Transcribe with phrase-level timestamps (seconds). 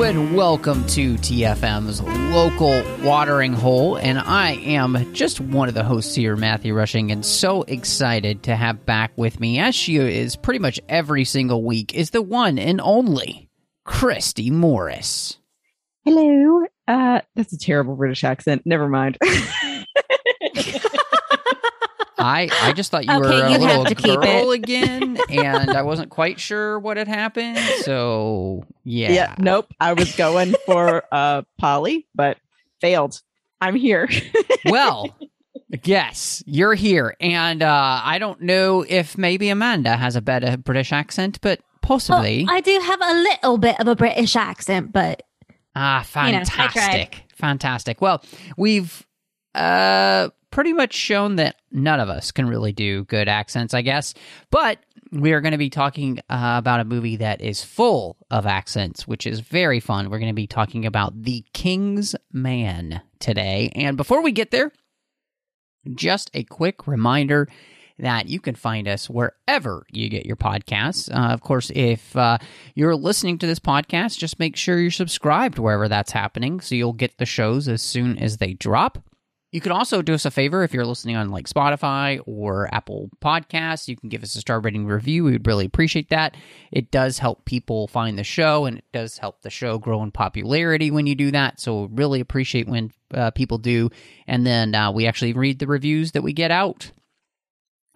[0.00, 6.14] And welcome to TFM's local watering hole, and I am just one of the hosts
[6.14, 10.60] here, Matthew Rushing, and so excited to have back with me, as she is pretty
[10.60, 13.50] much every single week, is the one and only
[13.84, 15.36] Christy Morris.
[16.06, 16.64] Hello.
[16.86, 18.62] Uh, that's a terrible British accent.
[18.64, 19.18] Never mind.
[22.18, 24.56] I I just thought you Okay, were a you have little to keep girl it.
[24.60, 27.58] again, and I wasn't quite sure what had happened.
[27.82, 29.34] So yeah, yeah.
[29.38, 29.72] Nope.
[29.80, 32.38] I was going for uh Polly, but
[32.80, 33.20] failed.
[33.60, 34.08] I'm here.
[34.66, 35.16] well,
[35.84, 40.92] yes, you're here, and uh, I don't know if maybe Amanda has a better British
[40.92, 42.44] accent, but possibly.
[42.46, 45.22] Well, I do have a little bit of a British accent, but
[45.74, 48.00] ah, you know, fantastic, fantastic.
[48.00, 48.22] Well,
[48.56, 49.04] we've
[49.54, 54.14] uh pretty much shown that none of us can really do good accents, I guess,
[54.50, 54.78] but.
[55.10, 59.08] We are going to be talking uh, about a movie that is full of accents,
[59.08, 60.10] which is very fun.
[60.10, 63.72] We're going to be talking about The King's Man today.
[63.74, 64.70] And before we get there,
[65.94, 67.48] just a quick reminder
[67.98, 71.12] that you can find us wherever you get your podcasts.
[71.12, 72.38] Uh, of course, if uh,
[72.74, 76.92] you're listening to this podcast, just make sure you're subscribed wherever that's happening so you'll
[76.92, 78.98] get the shows as soon as they drop.
[79.50, 83.08] You can also do us a favor if you're listening on like Spotify or Apple
[83.22, 83.88] Podcasts.
[83.88, 85.24] You can give us a star rating review.
[85.24, 86.36] We would really appreciate that.
[86.70, 90.10] It does help people find the show and it does help the show grow in
[90.10, 91.60] popularity when you do that.
[91.60, 93.88] So, really appreciate when uh, people do.
[94.26, 96.92] And then uh, we actually read the reviews that we get out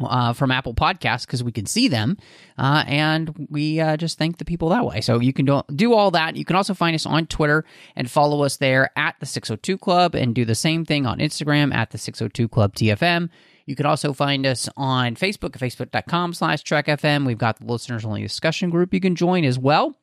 [0.04, 2.16] uh, from Apple Podcasts because we can see them,
[2.58, 5.00] uh, and we uh, just thank the people that way.
[5.00, 6.36] So you can do, do all that.
[6.36, 7.64] You can also find us on Twitter
[7.96, 11.74] and follow us there at the 602 Club, and do the same thing on Instagram
[11.74, 13.28] at the 602 Club TFM.
[13.66, 17.26] You can also find us on Facebook at facebook.com slash trekfm.
[17.26, 19.96] We've got the listeners only discussion group you can join as well.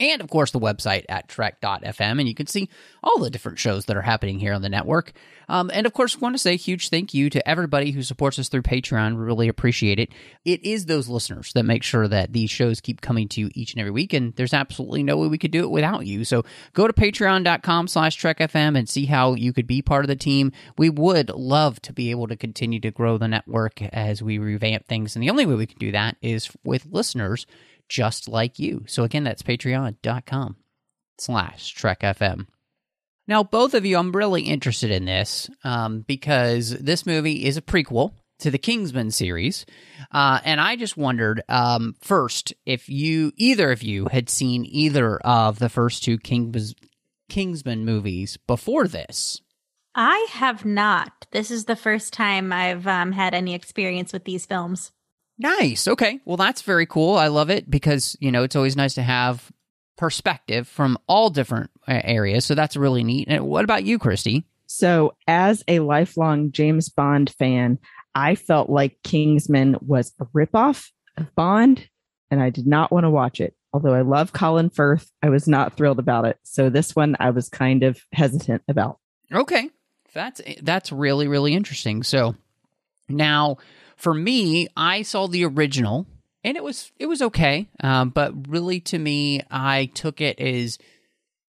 [0.00, 2.68] And of course, the website at trek.fm, and you can see
[3.02, 5.12] all the different shows that are happening here on the network.
[5.48, 8.48] Um, and of course, want to say huge thank you to everybody who supports us
[8.48, 9.16] through Patreon.
[9.16, 10.10] We really appreciate it.
[10.44, 13.74] It is those listeners that make sure that these shows keep coming to you each
[13.74, 16.24] and every week, and there's absolutely no way we could do it without you.
[16.24, 20.16] So go to patreon.com slash trekfm and see how you could be part of the
[20.16, 20.52] team.
[20.78, 24.86] We would love to be able to continue to grow the network as we revamp
[24.86, 27.46] things, and the only way we can do that is with listeners
[27.88, 28.84] just like you.
[28.86, 30.56] So again, that's patreon.com
[31.18, 32.46] slash trekfm.
[33.28, 37.62] Now, both of you, I'm really interested in this um, because this movie is a
[37.62, 39.64] prequel to the Kingsman series.
[40.10, 45.16] Uh, and I just wondered um, first if you, either of you, had seen either
[45.18, 46.74] of the first two Kings,
[47.28, 49.40] Kingsman movies before this.
[49.94, 51.26] I have not.
[51.30, 54.90] This is the first time I've um, had any experience with these films.
[55.42, 55.88] Nice.
[55.88, 56.20] Okay.
[56.24, 57.16] Well, that's very cool.
[57.16, 59.50] I love it because, you know, it's always nice to have
[59.98, 62.44] perspective from all different uh, areas.
[62.44, 63.28] So that's really neat.
[63.28, 64.44] And what about you, Christy?
[64.66, 67.78] So, as a lifelong James Bond fan,
[68.14, 70.88] I felt like Kingsman was a ripoff
[71.18, 71.86] of Bond,
[72.30, 73.54] and I did not want to watch it.
[73.74, 76.38] Although I love Colin Firth, I was not thrilled about it.
[76.42, 78.98] So this one I was kind of hesitant about.
[79.30, 79.68] Okay.
[80.14, 82.02] That's that's really really interesting.
[82.02, 82.34] So
[83.08, 83.58] now
[84.02, 86.06] for me, I saw the original
[86.42, 87.68] and it was it was okay.
[87.80, 90.78] Um, but really to me, I took it as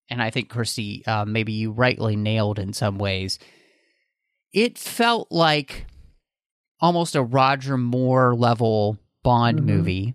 [0.07, 3.39] and I think Christy, uh, maybe you rightly nailed in some ways.
[4.53, 5.87] It felt like
[6.79, 9.63] almost a Roger Moore level Bond Mhm.
[9.65, 10.13] movie,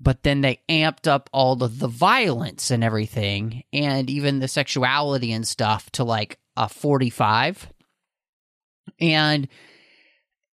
[0.00, 5.32] but then they amped up all of the violence and everything, and even the sexuality
[5.32, 7.72] and stuff to like a 45.
[9.00, 9.48] And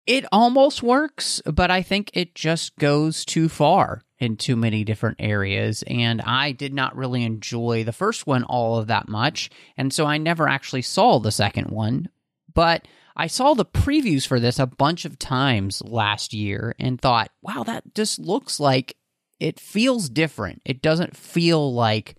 [0.06, 5.16] it almost works, but I think it just goes too far in too many different
[5.20, 5.82] areas.
[5.86, 9.50] And I did not really enjoy the first one all of that much.
[9.76, 12.08] And so I never actually saw the second one.
[12.54, 12.86] But
[13.16, 17.64] I saw the previews for this a bunch of times last year and thought, wow,
[17.64, 18.96] that just looks like
[19.40, 20.62] it feels different.
[20.64, 22.16] It doesn't feel like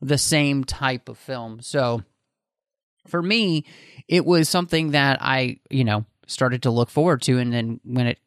[0.00, 1.60] the same type of film.
[1.60, 2.02] So
[3.08, 3.64] for me,
[4.06, 7.38] it was something that I, you know, started to look forward to.
[7.38, 8.18] And then when it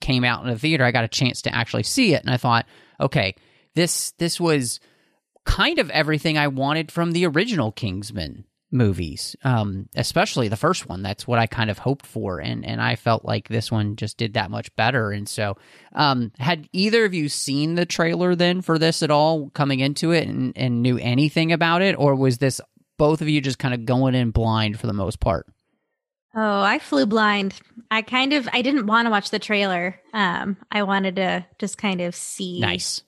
[0.00, 2.36] came out in the theater, I got a chance to actually see it, and I
[2.36, 2.66] thought,
[2.98, 3.34] okay,
[3.74, 4.80] this this was
[5.44, 11.02] kind of everything I wanted from the original Kingsman movies, um, especially the first one.
[11.02, 14.16] That's what I kind of hoped for, and and I felt like this one just
[14.16, 15.10] did that much better.
[15.10, 15.56] And so,
[15.94, 20.12] um, had either of you seen the trailer then for this at all coming into
[20.12, 22.60] it, and, and knew anything about it, or was this
[22.96, 25.46] both of you just kind of going in blind for the most part?
[26.42, 27.60] Oh, I flew blind.
[27.90, 30.00] I kind of I didn't want to watch the trailer.
[30.14, 33.02] Um, I wanted to just kind of see Nice,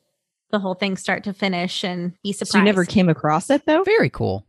[0.50, 2.52] the whole thing start to finish and be surprised.
[2.52, 3.84] So you never came across it though?
[3.84, 4.44] very cool.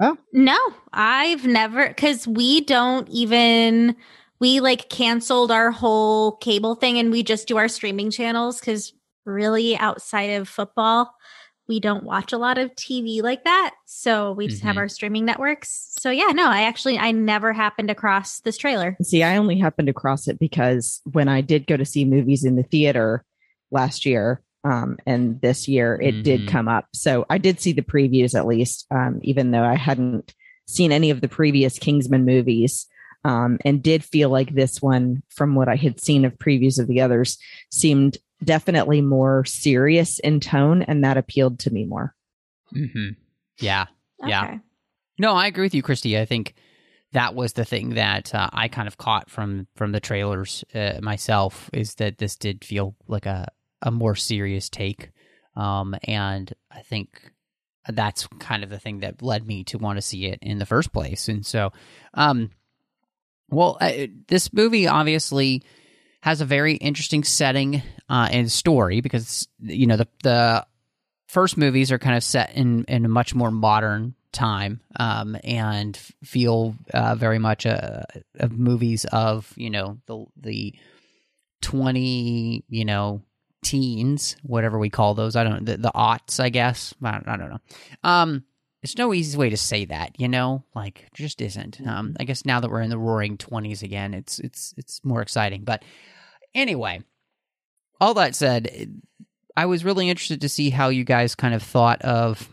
[0.00, 0.56] Oh no,
[0.94, 3.96] I've never because we don't even
[4.40, 8.94] we like canceled our whole cable thing and we just do our streaming channels because
[9.26, 11.14] really outside of football,
[11.68, 13.74] we don't watch a lot of TV like that.
[13.86, 14.80] So we just have Mhm.
[14.80, 15.88] our streaming networks.
[15.98, 18.96] So yeah, no, I actually I never happened across this trailer.
[19.02, 22.56] See, I only happened across it because when I did go to see movies in
[22.56, 23.24] the theater
[23.70, 26.22] last year um, and this year, it Mhm.
[26.22, 26.86] did come up.
[26.92, 30.34] So I did see the previews at least, um, even though I hadn't
[30.66, 32.86] seen any of the previous Kingsman movies.
[33.24, 36.86] Um, and did feel like this one, from what I had seen of previews of
[36.86, 37.38] the others,
[37.72, 42.14] seemed definitely more serious in tone, and that appealed to me more.
[42.70, 43.10] hmm
[43.60, 43.86] Yeah,
[44.24, 44.58] Yeah.
[45.18, 46.18] No, I agree with you, Christy.
[46.18, 46.54] I think
[47.12, 50.98] that was the thing that uh, I kind of caught from from the trailers uh,
[51.00, 53.48] myself is that this did feel like a
[53.82, 55.10] a more serious take,
[55.54, 57.32] um, and I think
[57.88, 60.66] that's kind of the thing that led me to want to see it in the
[60.66, 61.28] first place.
[61.28, 61.72] And so,
[62.14, 62.50] um,
[63.48, 65.62] well, uh, this movie obviously
[66.26, 70.66] has a very interesting setting uh, and story because you know the the
[71.28, 75.96] first movies are kind of set in in a much more modern time um, and
[76.24, 78.02] feel uh, very much uh,
[78.40, 80.74] of movies of you know the the
[81.62, 83.22] twenty you know
[83.62, 85.36] teens whatever we call those.
[85.36, 86.92] I don't the, the aughts I guess.
[87.04, 87.60] I don't, I don't know.
[88.02, 88.44] Um
[88.82, 90.64] there's no easy way to say that you know?
[90.74, 91.80] Like just isn't.
[91.86, 95.22] Um I guess now that we're in the roaring twenties again it's it's it's more
[95.22, 95.62] exciting.
[95.62, 95.84] But
[96.56, 97.00] anyway
[98.00, 99.00] all that said
[99.56, 102.48] I was really interested to see how you guys kind of thought of,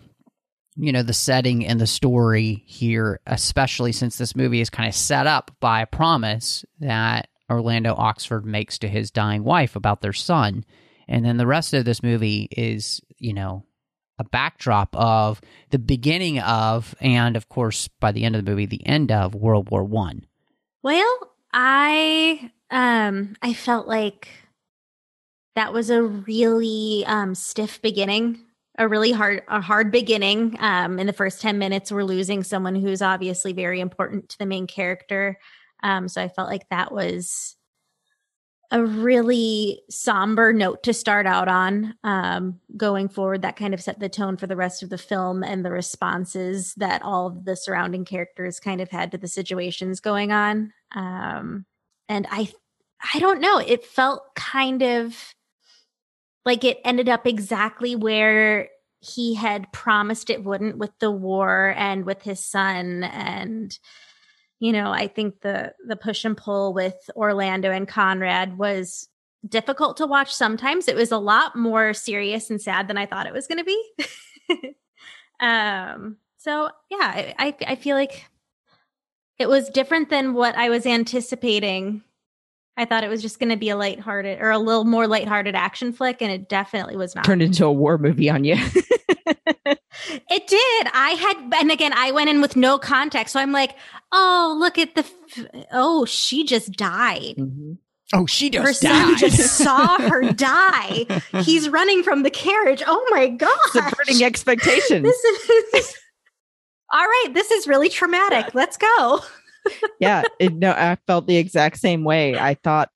[0.76, 4.96] you know, the setting and the story here, especially since this movie is kind of
[4.96, 10.14] set up by a promise that Orlando Oxford makes to his dying wife about their
[10.14, 10.64] son.
[11.10, 13.66] And then the rest of this movie is, you know,
[14.18, 15.42] a backdrop of
[15.72, 19.36] the beginning of, and of course, by the end of the movie, the end of
[19.36, 20.26] World War One.
[20.82, 24.28] Well, I um I felt like
[25.56, 28.40] that was a really um stiff beginning,
[28.78, 30.58] a really hard a hard beginning.
[30.60, 34.46] Um in the first 10 minutes we're losing someone who's obviously very important to the
[34.46, 35.38] main character.
[35.84, 37.56] Um so I felt like that was
[38.72, 44.00] a really somber note to start out on um, going forward that kind of set
[44.00, 47.56] the tone for the rest of the film and the responses that all of the
[47.56, 51.68] surrounding characters kind of had to the situations going on um,
[52.10, 52.52] and i
[53.14, 55.34] i don't know it felt kind of
[56.46, 58.70] like it ended up exactly where
[59.00, 63.78] he had promised it wouldn't with the war and with his son and
[64.60, 69.08] you know i think the the push and pull with orlando and conrad was
[69.48, 70.88] difficult to watch sometimes.
[70.88, 73.64] It was a lot more serious and sad than i thought it was going to
[73.64, 74.76] be.
[75.40, 78.26] Um so yeah I, I i feel like
[79.40, 82.04] it was different than what i was anticipating
[82.78, 85.56] i thought it was just going to be a lighthearted or a little more lighthearted
[85.56, 88.56] action flick and it definitely was not Turned into a war movie on you.
[90.30, 90.88] It did.
[90.94, 93.32] I had, and again, I went in with no context.
[93.34, 93.76] So I'm like,
[94.12, 97.36] oh, look at the, f- oh, she just died.
[97.38, 97.78] Mhm.
[98.12, 99.18] Oh, she Her just son died.
[99.20, 101.06] just saw her die.
[101.44, 102.84] He's running from the carriage.
[102.86, 103.58] Oh my God.
[103.72, 105.04] Subverting expectations.
[105.72, 105.96] This is,
[106.92, 107.30] all right.
[107.34, 108.54] This is really traumatic.
[108.56, 109.22] Let's go.
[110.00, 112.38] Yeah, it, no, I felt the exact same way.
[112.38, 112.90] I thought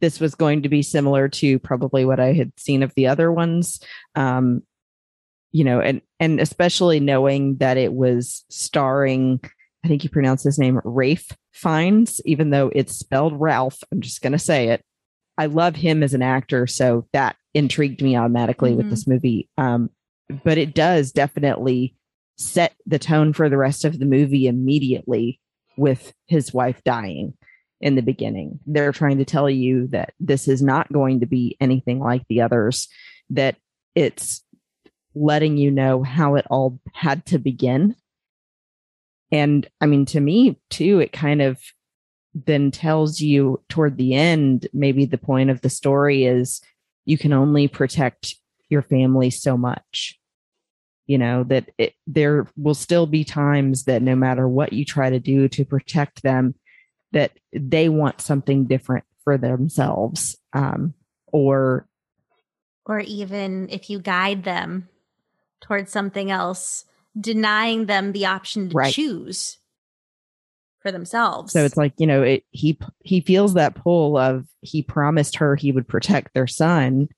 [0.00, 3.30] this was going to be similar to probably what I had seen of the other
[3.32, 3.80] ones.
[4.14, 4.62] Um,
[5.52, 9.40] you know, and and especially knowing that it was starring,
[9.84, 13.78] I think you pronounce his name Rafe Fiennes, even though it's spelled Ralph.
[13.92, 14.82] I'm just gonna say it.
[15.38, 18.90] I love him as an actor, so that intrigued me automatically with Mhm.
[18.90, 19.48] this movie.
[19.58, 19.90] Um,
[20.44, 21.94] but it does definitely
[22.38, 25.38] set the tone for the rest of the movie immediately
[25.76, 27.34] with his wife dying
[27.80, 28.60] in the beginning.
[28.66, 32.40] They're trying to tell you that this is not going to be anything like the
[32.40, 32.88] others,
[33.30, 33.56] that
[33.94, 34.44] it's
[35.14, 37.94] letting you know how it all had to begin.
[39.30, 41.58] And I mean, to me, too, it kind of
[42.34, 46.60] then tells you toward the end, maybe the point of the story is
[47.04, 48.36] you can only protect
[48.68, 50.18] your family so much.
[51.06, 55.10] You know, that it, there will still be times that no matter what you try
[55.10, 56.54] to do to protect them,
[57.12, 60.36] that they want something different for themselves.
[60.52, 60.94] Um,
[61.26, 61.88] or,
[62.86, 64.88] or even if you guide them
[65.60, 66.84] towards something else,
[67.18, 68.94] denying them the option to Right.
[68.94, 69.58] choose
[70.80, 71.52] for themselves.
[71.52, 75.56] So it's like, you know, it he he feels that pull of he promised her
[75.56, 77.08] he would protect their son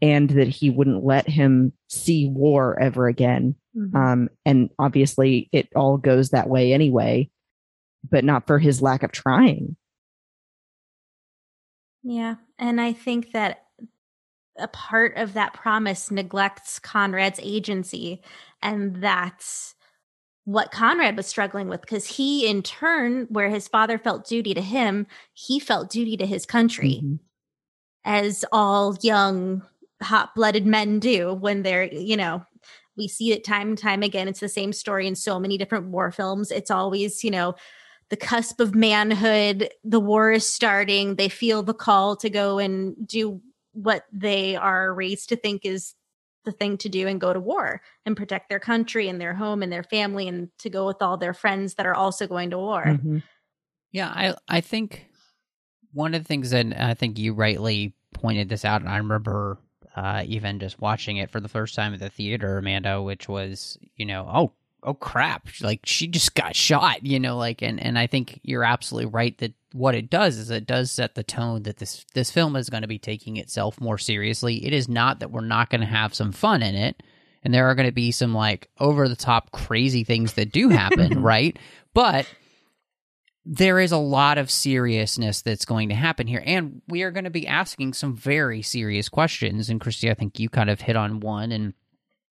[0.00, 3.54] and that he wouldn't let him see war ever again.
[3.76, 3.94] Mhm.
[3.94, 7.30] Um and obviously it all goes that way anyway,
[8.08, 9.76] but not for his lack of trying.
[12.02, 12.36] Yeah.
[12.58, 13.64] And I think that
[14.56, 18.22] a part of that promise neglects Conrad's agency.
[18.62, 19.74] And that's
[20.44, 24.60] what Conrad was struggling with because he, in turn, where his father felt duty to
[24.62, 27.18] him, he felt duty to his country, Mhm.
[28.04, 29.62] as all young,
[30.02, 32.44] hot blooded men do when they're, you know,
[32.96, 34.28] we see it time and time again.
[34.28, 36.50] It's the same story in so many different war films.
[36.50, 37.54] It's always, you know,
[38.10, 42.96] the cusp of manhood, the war is starting, they feel the call to go and
[43.06, 43.40] do
[43.72, 45.94] what they are raised to think is
[46.44, 49.62] the thing to do and go to war and protect their country and their home
[49.62, 52.58] and their family and to go with all their friends that are also going to
[52.58, 52.84] war.
[52.84, 53.22] Mhm.
[53.92, 55.06] Yeah, I I think
[55.92, 59.58] one of the things that I think you rightly pointed this out, and I remember
[59.98, 63.78] uh, even just watching it for the first time at the theater, Amanda, which was
[63.96, 64.52] you know, oh
[64.84, 68.62] oh crap, like she just got shot, you know, like and and I think you're
[68.62, 72.30] absolutely right that what it does is it does set the tone that this this
[72.30, 74.64] film is going to be taking itself more seriously.
[74.64, 77.02] It is not that we're not going to have some fun in it.
[77.42, 80.68] And there are going to be some like over the top crazy things that do
[80.68, 81.58] happen, right?
[81.92, 82.32] But
[83.50, 86.42] there is a lot of seriousness that's going to happen here.
[86.44, 89.70] And we are going to be asking some very serious questions.
[89.70, 91.72] And Christy, I think you kind of hit on one, and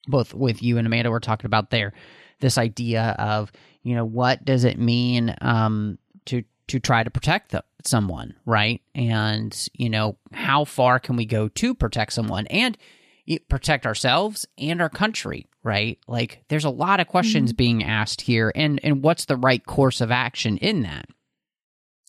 [0.07, 1.93] both with you and Amanda were talking about there
[2.39, 7.51] this idea of, you know, what does it mean um, to to try to protect
[7.51, 8.81] the, someone, right?
[8.93, 12.77] And, you know, how far can we go to protect someone and
[13.49, 15.99] protect ourselves and our country, right?
[16.07, 19.99] Like there's a lot of questions being asked here and and what's the right course
[19.99, 21.07] of action in that?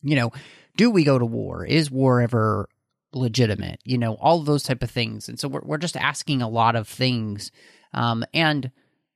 [0.00, 0.32] You know,
[0.76, 1.66] do we go to war?
[1.66, 2.68] Is war ever
[3.12, 3.80] legitimate?
[3.84, 5.28] You know, all of those type of things.
[5.28, 7.50] And so we're we're just asking a lot of things.
[7.92, 8.70] Um and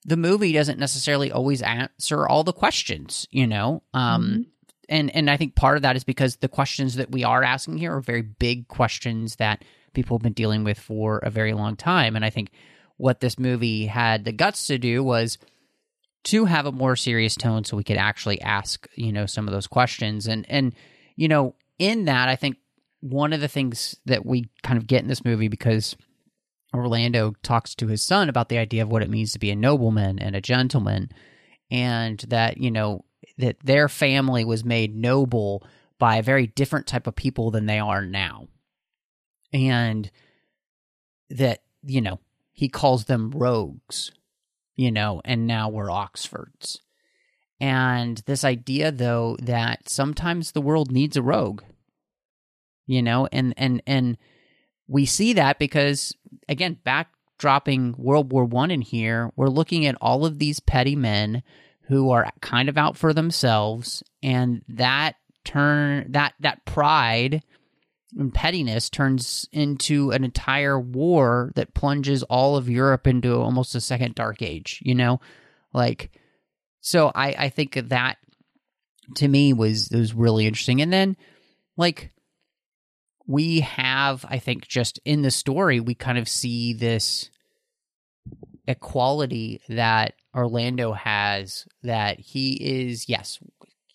[0.04, 3.84] the movie doesn't necessarily always answer all the questions, you know.
[3.94, 4.46] Um
[4.88, 7.78] and and I think part of that is because the questions that we are asking
[7.78, 11.76] here are very big questions that people have been dealing with for a very long
[11.76, 12.16] time.
[12.16, 12.50] And I think
[12.96, 15.38] what this movie had the guts to do was
[16.24, 19.54] to have a more serious tone so we could actually ask, you know, some of
[19.54, 20.28] those questions.
[20.28, 20.74] And and
[21.16, 22.56] you know, in that I think
[23.00, 25.96] one of the things that we kind of get in this movie because
[26.74, 29.56] Orlando talks to his son about the idea of what it means to be a
[29.56, 31.10] nobleman and a gentleman
[31.70, 33.04] and that, you know,
[33.38, 35.66] that their family was made noble
[35.98, 38.46] by a very different type of people than they are now.
[39.52, 40.10] And
[41.30, 42.20] that, you know,
[42.52, 44.12] he calls them rogues,
[44.76, 46.80] you know, and now we're Oxfords.
[47.60, 51.62] And this idea though that sometimes the world needs a rogue.
[52.86, 54.18] You know, and and and
[54.88, 56.14] we see that because
[56.48, 61.44] again, backdropping World War One in here, we're looking at all of these petty men
[61.82, 67.42] who are kind of out for themselves, and that turn that that pride
[68.18, 73.80] and pettiness turns into an entire war that plunges all of Europe into almost a
[73.80, 75.20] second dark age, you know?
[75.72, 76.10] Like
[76.80, 78.18] so I I think that
[79.16, 80.82] to me was was really interesting.
[80.82, 81.16] And then
[81.76, 82.10] like
[83.26, 87.30] we have I think just in the story we kind of see this
[88.66, 93.38] equality that Orlando has that he is yes,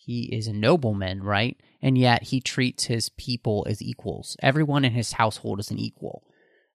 [0.07, 1.61] he is a nobleman, right?
[1.81, 4.37] And yet he treats his people as equals.
[4.41, 6.23] Everyone in his household is an equal.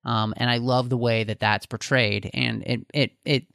[0.04, 2.28] Um, and I love the way that that's portrayed.
[2.34, 3.46] And it, it, it,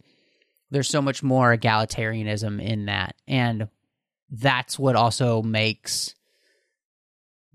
[0.71, 3.17] there's so much more egalitarianism in that.
[3.27, 3.67] And
[4.31, 6.15] that's what also makes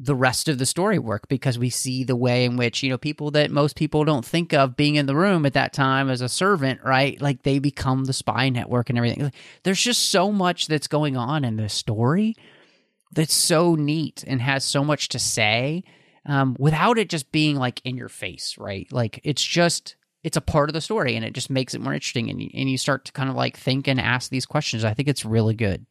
[0.02, 2.98] the rest of the story work because we see the way in which, you know,
[2.98, 6.20] people that most people don't think of being in the room at that time as
[6.20, 7.20] a servant, right?
[7.20, 9.30] Like they become the spy network and everything.
[9.62, 12.34] There's just so much that's going on in this story
[13.12, 15.84] that's so neat and has so much to say
[16.26, 18.88] um, without it just being like in your face, right?
[18.90, 19.94] Like it's just
[20.24, 22.50] it's a part of the story and it just makes it more interesting and you,
[22.54, 24.84] and you start to kind of like think and ask these questions.
[24.84, 25.86] I think it's really good.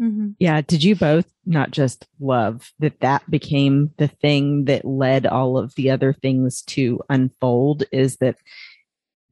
[0.00, 0.34] Mhm.
[0.38, 0.60] Yeah.
[0.62, 5.74] Did you both not just love that that became the thing that led all of
[5.74, 7.84] the other things to unfold?
[7.92, 8.36] Is that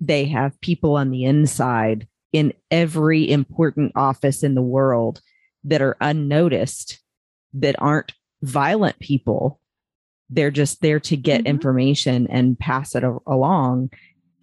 [0.00, 5.20] they have people on the inside in every important office in the world
[5.64, 7.00] that are unnoticed,
[7.54, 9.60] that aren't violent people.
[10.30, 11.46] They're just there to get Mhm.
[11.46, 13.90] information and pass it a- along.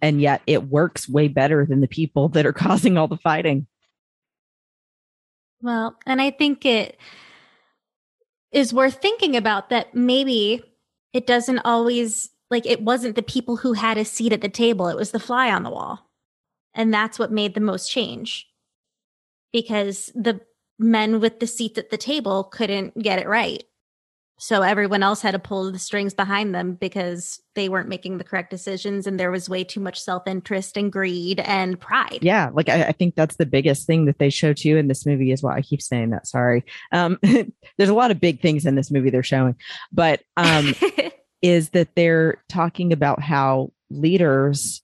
[0.02, 2.52] And yet it works way better than the people that are
[2.92, 3.66] causing all the fighting.
[5.66, 6.96] Well, and I think it
[8.52, 10.62] is worth thinking about that maybe
[11.12, 14.86] it doesn't always like it wasn't the people who had a seat at the table,
[14.86, 16.08] it was the fly on the wall.
[16.72, 18.46] And that's what made the most change.
[19.52, 20.40] Because the
[20.78, 23.64] men with the seats at the table couldn't get it right.
[24.38, 28.24] So everyone else had to pull the strings behind them because they weren't making the
[28.24, 32.18] correct decisions and there was way too much self-interest and greed and pride.
[32.20, 35.06] yeah like I, I think that's the biggest thing that they show too in this
[35.06, 38.66] movie as well i keep saying that sorry um there's a lot of big things
[38.66, 39.54] in this movie they're showing
[39.90, 40.74] but um
[41.42, 44.82] is that they're talking about how leaders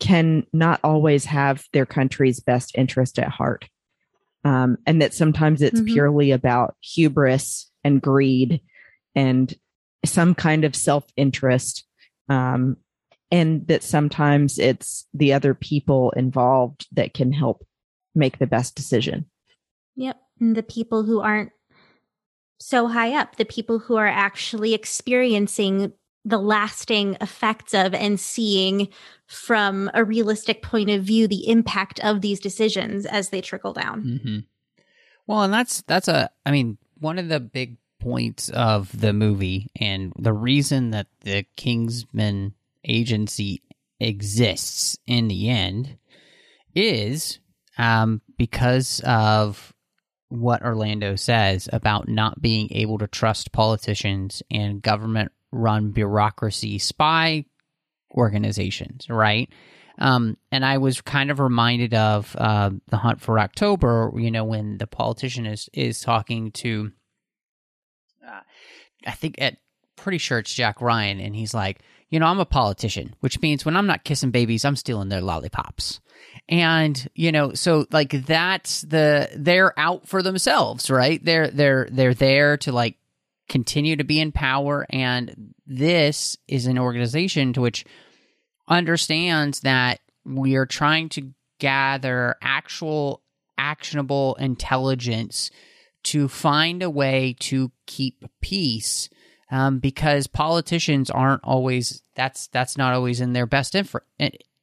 [0.00, 3.68] can not always have their country's best interest at heart
[4.44, 5.86] um and that sometimes it's Mhm.
[5.92, 8.60] purely about hubris and greed
[9.14, 9.54] and
[10.04, 11.84] some kind of self-interest
[12.28, 12.76] um
[13.30, 17.66] and that sometimes it's the other people involved that can help
[18.14, 19.26] make the best decision.
[19.96, 20.20] Yep.
[20.38, 21.50] And the people who aren't
[22.60, 25.92] so high up, the people who are actually experiencing
[26.24, 28.88] the lasting effects of and seeing
[29.26, 34.20] from a realistic point of view the impact of these decisions as they trickle down.
[34.22, 34.38] hmm
[35.26, 36.30] Well, and that's that's a.
[36.46, 41.46] I mean, one of the big points of the movie, and the reason that the
[41.56, 43.62] Kingsman agency
[43.98, 45.96] exists in the end,
[46.74, 47.38] is
[47.78, 49.72] um, because of
[50.28, 57.44] what Orlando says about not being able to trust politicians and government-run bureaucracy, spy
[58.10, 59.48] organizations, right?
[59.98, 64.12] Um, and I was kind of reminded of uh, the Hunt for October.
[64.16, 66.90] You know, when the politician is is talking to,
[69.06, 69.56] I think at
[69.96, 73.64] pretty sure it's Jack Ryan, and he's like, you know, I'm a politician, which means
[73.64, 76.00] when I'm not kissing babies, I'm stealing their lollipops.
[76.48, 81.24] And you know, so like that's the they're out for themselves, right?
[81.24, 82.96] They're they're they're there to like
[83.48, 87.84] continue to be in power, and this is an organization to which
[88.68, 93.22] understands that we are trying to gather actual
[93.58, 95.50] actionable intelligence
[96.04, 99.08] to find a way to keep peace
[99.50, 103.96] um, because politicians aren't always that's that's not always in their best inf-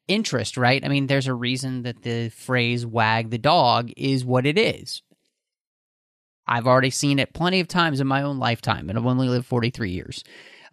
[0.07, 0.83] interest right?
[0.83, 5.01] I mean there's a reason that the phrase wag the dog is what it is.
[6.47, 9.45] I've already seen it plenty of times in my own lifetime and i've only lived
[9.45, 10.23] 43 years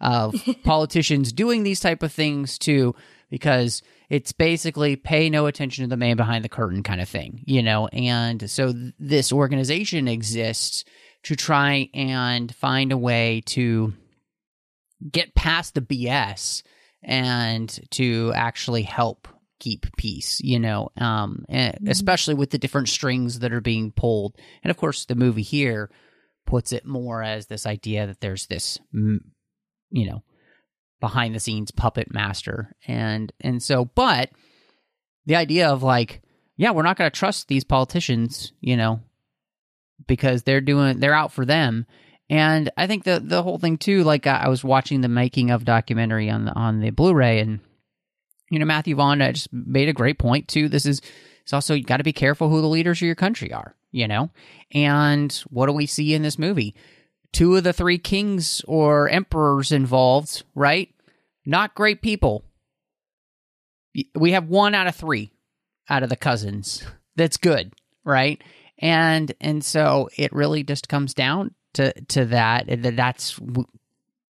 [0.01, 2.95] of politicians doing these type of things too
[3.29, 7.43] because it's basically pay no attention to the man behind the curtain kind of thing,
[7.45, 7.87] you know.
[7.87, 10.83] And so th- this organization exists
[11.23, 13.93] to try and find a way to
[15.11, 16.63] get past the BS
[17.03, 19.27] and to actually help
[19.59, 24.35] keep peace, you know, um, and especially with the different strings that are being pulled.
[24.63, 25.89] And of course, the movie here
[26.45, 29.19] puts it more as this idea that there's this, you
[29.91, 30.23] know,
[30.99, 32.75] behind the scenes puppet master.
[32.87, 34.29] And and so but
[35.25, 36.21] the idea of like
[36.57, 39.01] yeah we're not going to trust these politicians you know
[40.07, 41.85] because they're doing they're out for them.
[42.29, 45.65] And i think the the whole thing too like i, was watching the making of
[45.65, 47.59] documentary on the on the blu-ray and
[48.51, 50.69] you know matthew vaughn just made a great point too.
[50.69, 51.01] This is
[51.41, 54.07] it's also you got to be careful who the leaders of your country are you
[54.07, 54.29] know?
[54.73, 56.75] And what do we see in this movie
[57.31, 60.89] two of the three kings or emperors involved, right?
[61.45, 62.43] Not great people.
[64.15, 65.31] We have one out of three
[65.89, 66.83] out of the cousins
[67.15, 68.41] that's good, right?
[68.77, 72.65] And and so it really just comes down to to that.
[72.67, 73.39] That's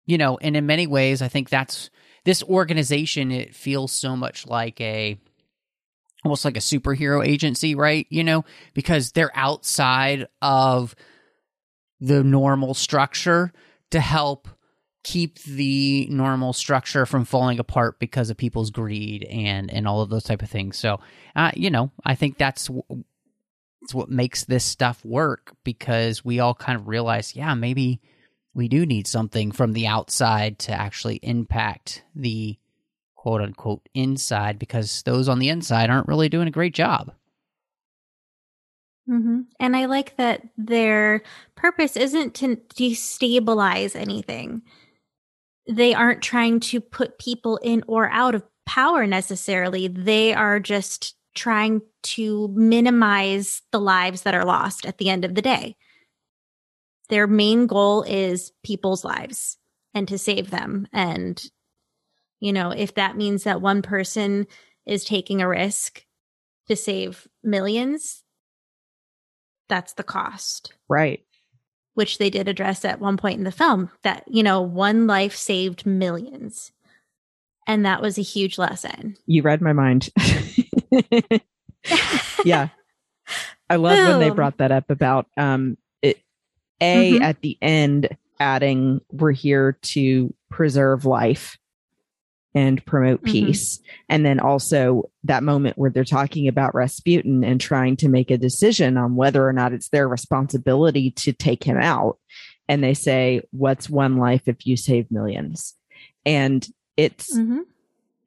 [0.06, 1.90] you know, and in many ways, I think that's
[2.26, 3.32] this organization.
[3.32, 5.20] It feels so much like a
[6.24, 8.08] almost like a superhero agency, right?
[8.10, 10.96] You know, because they're outside of
[12.00, 13.52] the normal structure
[13.92, 14.48] to help
[15.04, 20.10] keep the normal structure from falling apart because of people's greed and and all of
[20.10, 20.78] those type of things.
[20.78, 21.00] So,
[21.36, 23.04] uh, you know, I think that's w-
[23.82, 28.02] it's what makes this stuff work because we all kind of realize, yeah, maybe
[28.54, 32.58] we do need something from the outside to actually impact the
[33.16, 37.14] quote unquote inside because those on the inside aren't really doing a great job.
[39.10, 41.24] Hmm And I like that their
[41.56, 44.62] purpose isn't to destabilize anything.
[45.67, 49.88] They aren't trying to put people in or out of power necessarily.
[49.88, 55.36] They are just trying to minimize the lives that are lost at the end of
[55.36, 55.76] the day.
[57.10, 59.58] Their main goal is people's lives
[59.93, 60.88] and to save them.
[60.93, 61.43] And,
[62.39, 64.48] you know, if that means that one person
[64.86, 66.06] is taking a risk
[66.67, 68.24] to save millions,
[69.70, 70.74] that's the cost.
[70.90, 71.24] Right.
[71.94, 75.36] Which they did address at one point in the film that, you know, one life
[75.36, 76.72] saved millions.
[77.68, 79.16] And that was a huge lesson.
[79.28, 80.10] You read my mind.
[82.44, 82.70] yeah.
[83.70, 86.18] I love when they brought that up about um it
[86.82, 87.22] A Mhm.
[87.22, 91.58] at the end adding we're here to preserve life
[92.56, 93.32] and promote Mhm.
[93.32, 93.80] peace.
[94.10, 98.38] And then also that moment where they're talking about Rasputin and trying to make a
[98.38, 102.18] decision on whether or not it's their responsibility to take him out.
[102.68, 105.76] And they say, What's one life if you save millions?
[106.26, 107.62] And it's Mhm.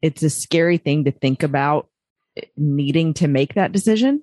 [0.03, 1.89] it's a scary thing to think about
[2.57, 4.23] needing to make that decision.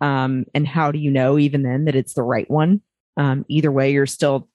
[0.00, 2.82] Um, and how do you know even then that it's the right one?
[3.16, 4.48] Um, either way, you're still,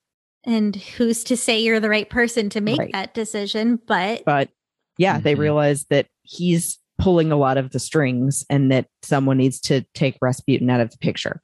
[0.44, 2.92] And who's to say you're the right person to make Right.
[2.94, 3.80] that decision?
[3.88, 4.50] But but
[4.98, 5.40] yeah, they Mhm.
[5.40, 10.18] realize that he's pulling a lot of the strings and that someone needs to take
[10.22, 11.42] Rasputin out of the picture.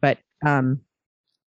[0.00, 0.80] But um,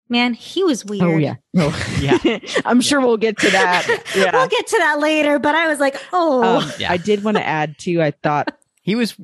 [0.07, 1.03] man, he was weird.
[1.03, 1.97] oh yeah, oh.
[2.01, 2.39] Yeah.
[2.65, 3.87] I'm sure we'll get to that.
[4.15, 4.31] Yeah.
[4.33, 6.91] We'll get to that later, but I was like, oh, Um, Yeah.
[6.91, 8.01] I did want to add too.
[8.01, 9.15] I thought He was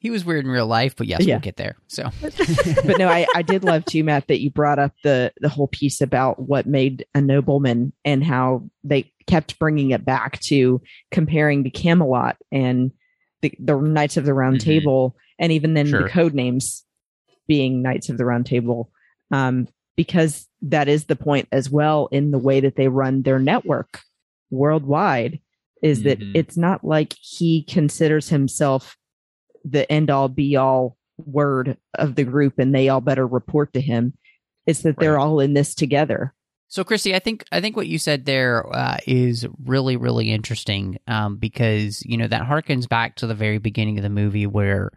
[0.00, 1.34] he was weird in real life, but yes, Yeah.
[1.34, 1.76] we'll get there.
[1.88, 5.48] So but no, I, I did love too, Matt, that you brought up the the
[5.50, 10.80] whole piece about what made a nobleman and how they kept bringing it back to
[11.10, 12.90] comparing to Camelot and
[13.42, 14.64] the, the Knights of the Round Mhm.
[14.64, 16.02] Table, and even then Sure.
[16.02, 16.84] the code names
[17.46, 18.90] being Knights of the Round Table,
[19.30, 23.38] um, because that is the point as well in the way that they run their
[23.38, 24.00] network
[24.50, 25.40] worldwide.
[25.82, 26.32] Is that Mhm.
[26.34, 28.96] it's not like he considers himself
[29.64, 33.80] the end all be all word of the group and they all better report to
[33.80, 34.12] him.
[34.66, 36.34] It's that they're all in this together.
[36.70, 40.98] So, Christy, I think I think what you said there uh, is really, really interesting
[41.08, 44.92] um, because you know that harkens back to the very beginning of the movie where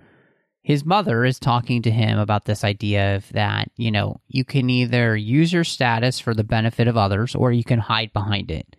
[0.61, 4.69] his mother is talking to him about this idea of that you know you can
[4.69, 8.75] either use your status for the benefit of others or you can hide behind it.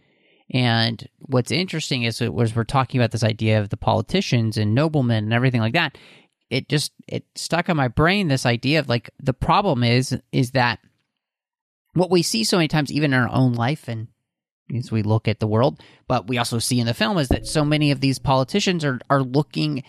[0.52, 5.24] And what's interesting is was we're talking about this idea of the politicians and noblemen
[5.24, 5.98] and everything like that.
[6.48, 10.52] It just it stuck in my brain this idea of like the problem is is
[10.52, 10.78] that
[11.94, 14.08] what we see so many times, even in our own life, and
[14.76, 17.46] as we look at the world, but we also see in the film is that
[17.46, 19.82] so many of these politicians are are looking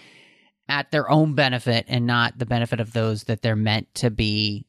[0.68, 4.66] at their own benefit and not the benefit of those that they're meant to be,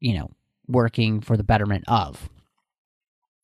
[0.00, 0.30] you know,
[0.66, 2.28] working for the betterment of.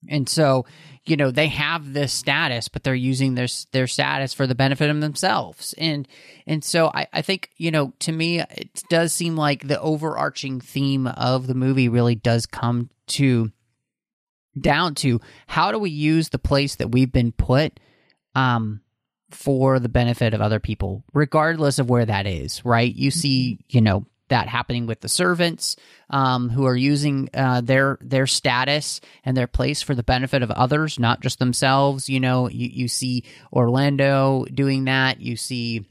[0.08, 0.64] And so,
[1.04, 4.90] you know, they have this status, but they're using their their status for the benefit
[4.90, 5.74] of themselves.
[5.76, 6.06] And
[6.46, 10.60] and so I, I think, you know, to me it does seem like the overarching
[10.60, 13.50] theme of the movie really does come to
[14.58, 17.78] down to how do we use the place that we've been put
[18.34, 18.80] um
[19.30, 22.94] for the benefit of other people, regardless of where that is, right?
[22.94, 25.76] You see, you know, that happening with the servants
[26.10, 30.50] um, who are using uh, their their status and their place for the benefit of
[30.50, 32.08] others, not just themselves.
[32.08, 35.20] You know, you, you see Orlando doing that.
[35.20, 35.86] You see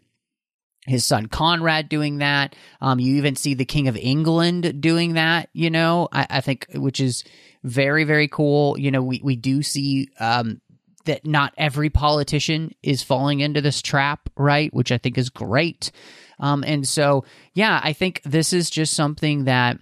[0.87, 2.55] his son Conrad doing that.
[2.81, 5.49] Um, you even see the King of England doing that.
[5.53, 7.23] You know, I, I think which is
[7.63, 8.77] very very cool.
[8.79, 10.61] You know, we we do see um,
[11.05, 14.73] that not every politician is falling into this trap, right?
[14.73, 15.91] Which I think is great.
[16.39, 19.79] Um, and so, yeah, I think this is just something that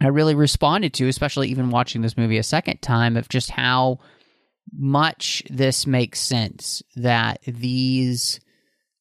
[0.00, 3.98] I really responded to, especially even watching this movie a second time, of just how
[4.72, 8.38] much this makes sense that these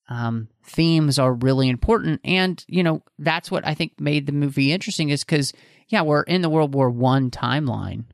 [0.09, 2.21] um, themes are really important.
[2.23, 5.53] And, you know, that's what I think made the movie interesting is because,
[5.89, 8.05] yeah, we're in the World War One timeline,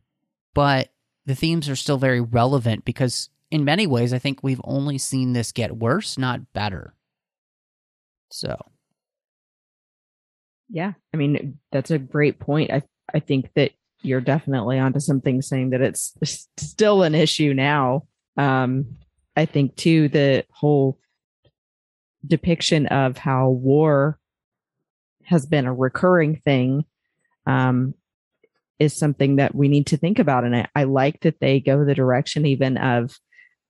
[0.54, 0.90] but
[1.26, 5.34] the themes are still very relevant because, in many ways, I think we've only seen
[5.34, 6.96] this get worse, not better.
[8.32, 8.58] So,
[10.70, 10.94] Yeah.
[11.14, 12.72] I mean, that's a great point.
[12.72, 12.82] I,
[13.14, 16.14] I think that you're definitely onto something saying that it's
[16.58, 18.04] still an issue now.
[18.38, 18.98] Um,
[19.36, 21.00] I think too, the whole
[22.26, 24.20] depiction of how war
[25.24, 26.86] has been a recurring thing,
[27.46, 27.94] um,
[28.80, 30.44] is something that we need to think about.
[30.44, 33.18] And I, I like that they go the direction even of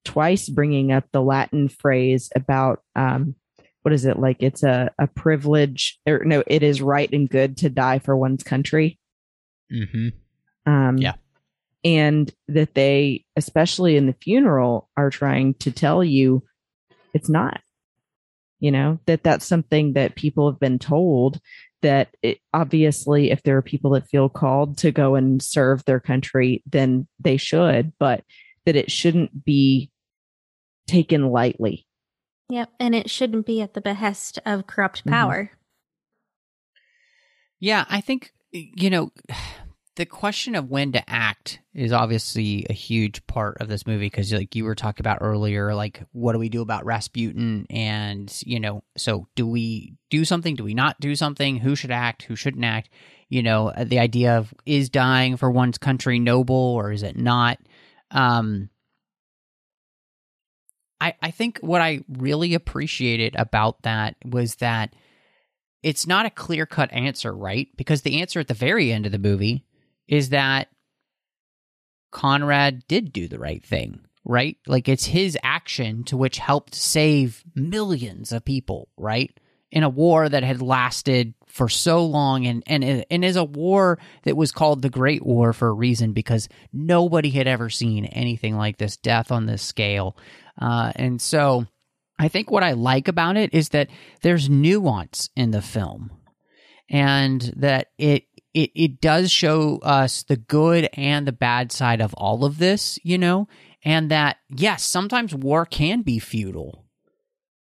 [0.06, 3.36] twice bringing up the Latin phrase about, um,
[3.84, 4.42] what is it like?
[4.42, 8.44] It's a a privilege, or no, it is right and good to die for one's
[8.44, 8.98] country.
[9.72, 10.72] Mm-hmm.
[10.72, 11.14] Um, Yeah.
[11.84, 16.44] And that they, especially in the funeral, are trying to tell you
[17.14, 17.60] it's not.
[18.64, 21.42] You know, that that's something that people have been told
[21.82, 26.00] that it, obviously, if there are people that feel called to go and serve their
[26.00, 28.24] country, then they should, but
[28.66, 29.92] that it shouldn't be
[30.88, 31.86] taken lightly.
[32.48, 32.70] Yep.
[32.80, 35.12] And it shouldn't be at the behest of corrupt Mhm.
[35.12, 35.52] power.
[37.60, 39.12] Yeah, I think you know
[39.96, 44.34] the question of when to act is obviously a huge part of this movie because
[44.34, 47.68] like you were talking about earlier like what do we do about Rasputin?
[47.70, 50.56] And you know so do we do something?
[50.56, 51.58] Do we not do something?
[51.58, 52.24] Who should act?
[52.24, 52.90] Who shouldn't act?
[53.30, 57.18] You know uh, the idea of is dying for one's country noble or is it
[57.18, 57.60] not?
[58.10, 58.70] Um
[61.00, 64.96] I I think what I really appreciated about that was that
[65.84, 67.68] it's not a clear cut answer, right?
[67.76, 69.66] Because the answer at the very end of the movie
[70.08, 70.70] is that
[72.12, 74.58] Conrad did do the right thing, right?
[74.68, 79.38] Like it's his action to which helped save millions of people, right?
[79.72, 84.00] In a war that had lasted for so long and and and is a war
[84.24, 88.56] that was called the Great War for a reason because nobody had ever seen anything
[88.56, 90.16] like this death on this scale.
[90.60, 91.66] Uh, and so
[92.20, 93.90] I think what I like about it is that
[94.22, 96.12] there's nuance in the film
[96.90, 102.14] and that it it it does show us the good and the bad side of
[102.16, 103.48] all of this, you know,
[103.84, 106.86] and that yes, sometimes war can be futile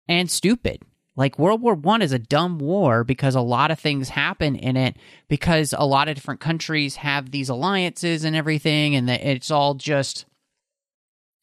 [0.09, 0.83] and stupid.
[1.16, 4.77] Like World War One is a dumb war because a lot of things happen in
[4.77, 4.96] it
[5.29, 10.27] because a lot of different countries have these alliances and everything, and it's all just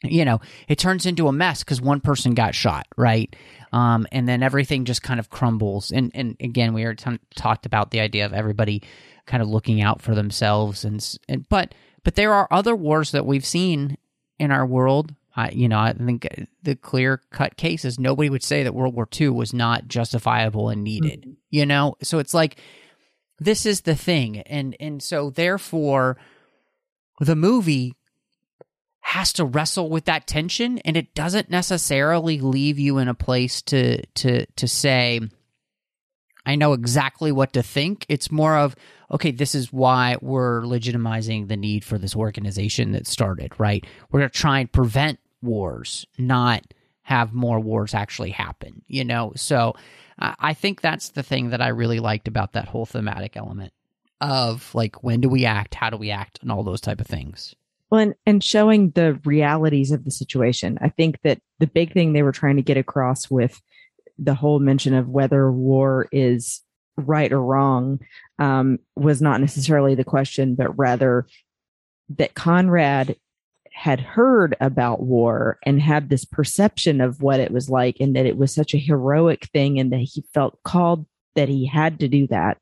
[0.03, 3.35] you know it turns into a mess because one person got shot right
[3.71, 7.65] um, and then everything just kind of crumbles and and again we already t- talked
[7.65, 8.83] about the idea of everybody
[9.25, 13.25] kind of looking out for themselves and, and but but there are other wars that
[13.25, 13.97] we've seen
[14.37, 16.27] in our world I, you know, I think
[16.61, 20.69] the clear cut case is nobody would say that World War II was not justifiable
[20.69, 21.21] and needed.
[21.21, 21.31] Mm-hmm.
[21.49, 22.57] You know, so it's like
[23.39, 26.17] this is the thing, and and so therefore,
[27.19, 27.95] the movie
[28.99, 33.61] has to wrestle with that tension and it doesn't necessarily leave you in a place
[33.61, 35.19] to to to say
[36.45, 38.05] I know exactly what to think.
[38.07, 38.75] It's more of
[39.13, 43.85] okay, this is why we're legitimizing the need for this organization that started, right?
[44.11, 46.63] We're going to try and prevent wars, not
[47.03, 49.33] have more wars actually happen, you know?
[49.35, 49.75] So
[50.17, 53.73] I I think that's the thing that I really liked about that whole thematic element
[54.21, 57.07] of like when do we act, how do we act, and all those type of
[57.07, 57.55] things.
[57.89, 60.79] Well, and, and showing the realities of the situation.
[60.81, 63.61] I think that the big thing they were trying to get across with
[64.17, 66.62] the whole mention of whether war is
[66.97, 67.99] right or wrong
[68.39, 71.25] um, was not necessarily the question, but rather
[72.09, 73.15] that Conrad
[73.73, 78.25] had heard about war and had this perception of what it was like, and that
[78.27, 82.07] it was such a heroic thing, and that he felt called that he had to
[82.07, 82.59] do that.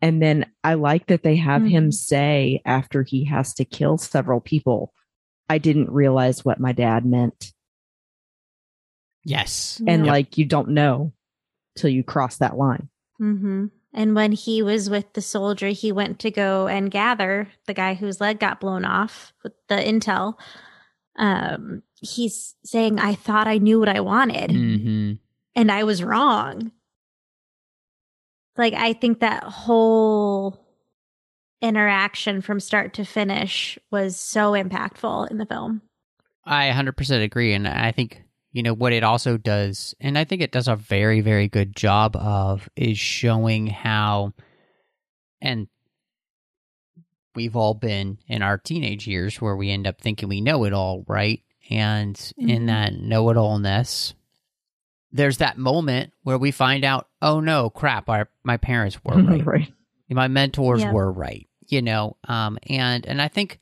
[0.00, 1.94] And then I like that they have him Mhm.
[1.94, 4.92] say after he has to kill several people,
[5.48, 7.52] I didn't realize what my dad meant.
[9.24, 9.82] Yes.
[9.86, 10.12] And Yeah.
[10.12, 11.12] like, you don't know
[11.76, 12.88] till you cross that line.
[13.20, 13.66] Mm-hmm.
[13.92, 17.94] And when he was with the soldier, he went to go and gather the guy
[17.94, 20.34] whose leg got blown off with the intel.
[21.16, 25.12] Um, he's saying, I thought I knew what I wanted hmm
[25.54, 26.72] and I was wrong.
[28.56, 30.58] Like, I think that whole
[31.60, 35.82] interaction from start to finish was so impactful in the film.
[36.44, 37.52] I 100% agree.
[37.52, 40.76] And I think, you know, what it also does, and I think it does a
[40.76, 44.32] very, very good job of, is showing how,
[45.40, 45.68] and
[47.34, 50.72] we've all been in our teenage years where we end up thinking we know it
[50.72, 51.42] all, right?
[51.70, 52.66] And in Mhm.
[52.66, 54.14] that know it allness,
[55.12, 59.46] there's that moment where we find out, oh no, crap, our, my parents were right
[59.46, 59.72] right.
[60.08, 60.92] my mentors Yeah.
[60.92, 63.60] were right you know um and and i think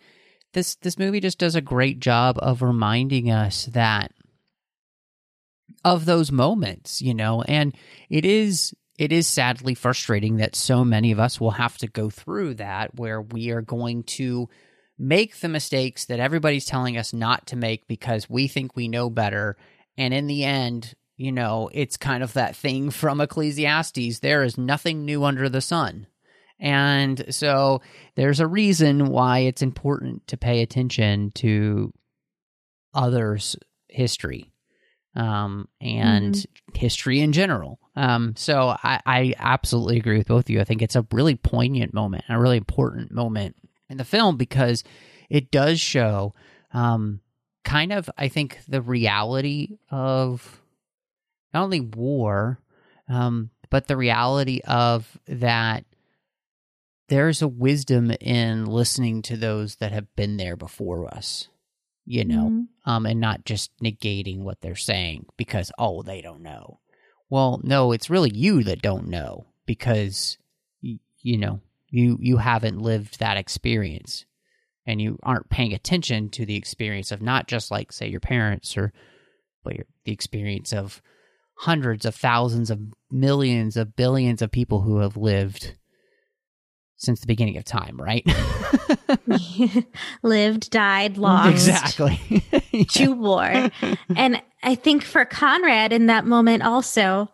[0.54, 4.12] this this movie just does a great job of reminding us that
[5.84, 7.42] of those moments you know?
[7.42, 7.74] And
[8.08, 12.10] it is it is sadly frustrating that so many of us will have to go
[12.10, 14.48] through that where we are going to
[14.98, 19.08] make the mistakes that everybody's telling us not to make because we think we know
[19.08, 19.56] better.
[19.96, 24.58] And in the end you know it's kind of that thing from ecclesiastes there is
[24.58, 26.06] nothing new under the sun.
[26.60, 27.82] And so
[28.16, 31.92] there's a reason why it's important to pay attention to
[32.94, 33.56] others'
[33.88, 34.50] history.
[35.18, 37.78] Um, and history in general.
[37.96, 40.60] Um, so I, I absolutely agree with both of you.
[40.60, 43.56] I think it's a really poignant moment, a really important moment
[43.90, 44.84] in the film because
[45.28, 46.34] it does show
[46.72, 47.20] um,
[47.64, 50.62] kind of, I think, the reality of
[51.52, 52.60] not only war,
[53.08, 55.84] um, but the reality of that
[57.08, 61.48] there's a wisdom in listening to those that have been there before us,
[62.10, 62.66] you know, Mhm.
[62.86, 66.80] um, and not just negating what they're saying because, oh, they don't know.
[67.28, 70.38] Well, no, it's really you that don't know because,
[70.82, 74.24] y- you know, you, you haven't lived that experience
[74.86, 78.74] and you aren't paying attention to the experience of not just like, say, your parents
[78.78, 78.90] or,
[79.62, 81.02] but your, the experience of
[81.56, 85.74] hundreds of thousands of millions of billions of people who have lived
[86.98, 88.26] since the beginning of time, right?
[90.22, 91.50] Lived, died, lost.
[91.50, 92.20] exactly.
[92.90, 93.70] To war.
[94.16, 97.28] And I think for Conrad in that moment also,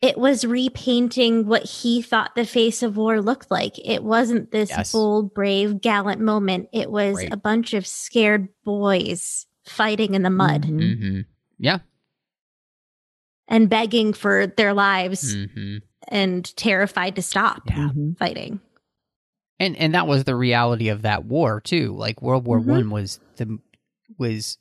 [0.00, 3.74] it was repainting what he thought the face of war looked like.
[3.84, 4.92] It wasn't this Yes.
[4.92, 6.68] bold, brave, gallant moment.
[6.72, 7.32] It was Right.
[7.32, 10.98] a bunch of scared boys fighting in the mud Mhm.
[10.98, 11.20] hmm
[11.58, 11.78] Yeah.
[13.48, 15.78] and begging for their lives hmm
[16.10, 17.90] and terrified to stop Yeah.
[17.94, 18.16] Mhm.
[18.18, 18.60] fighting.
[19.58, 21.94] And and that was the reality of that war too.
[21.96, 22.66] Like World War Mhm.
[22.66, 23.58] One was the
[24.18, 24.58] was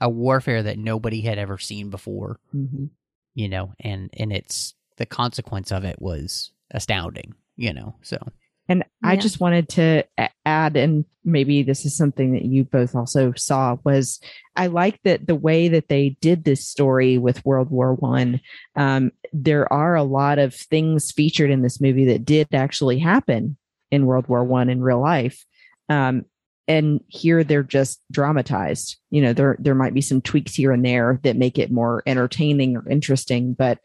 [0.00, 2.38] a warfare that nobody had ever seen before.
[2.54, 2.90] Mhm.
[3.34, 7.34] You know, and and it's the consequence of it was astounding.
[7.56, 8.16] You know, so
[8.70, 10.04] And I just wanted to
[10.46, 14.20] add, and maybe this is something that you both also saw, was
[14.54, 18.40] I like that the way that they did this story with World War One.
[18.76, 23.56] Um, there are a lot of things featured in this movie that did actually happen
[23.90, 25.44] in World War One in real life.
[25.88, 26.26] Um,
[26.68, 28.98] and here they're just dramatized.
[29.10, 32.04] You know, there there might be some tweaks here and there that make it more
[32.06, 33.80] entertaining or interesting, but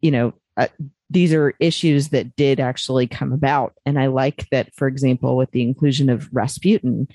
[0.00, 0.66] you know, uh,
[1.10, 3.74] these are issues that did actually come about.
[3.84, 7.08] And I like that, for example, with the inclusion of Rasputin,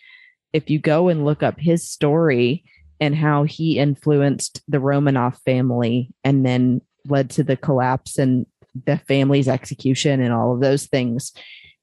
[0.54, 2.64] if you go and look up his story
[3.00, 8.46] and how he influenced the Romanov family and then led to the collapse and
[8.86, 11.34] the family's execution and all of those things,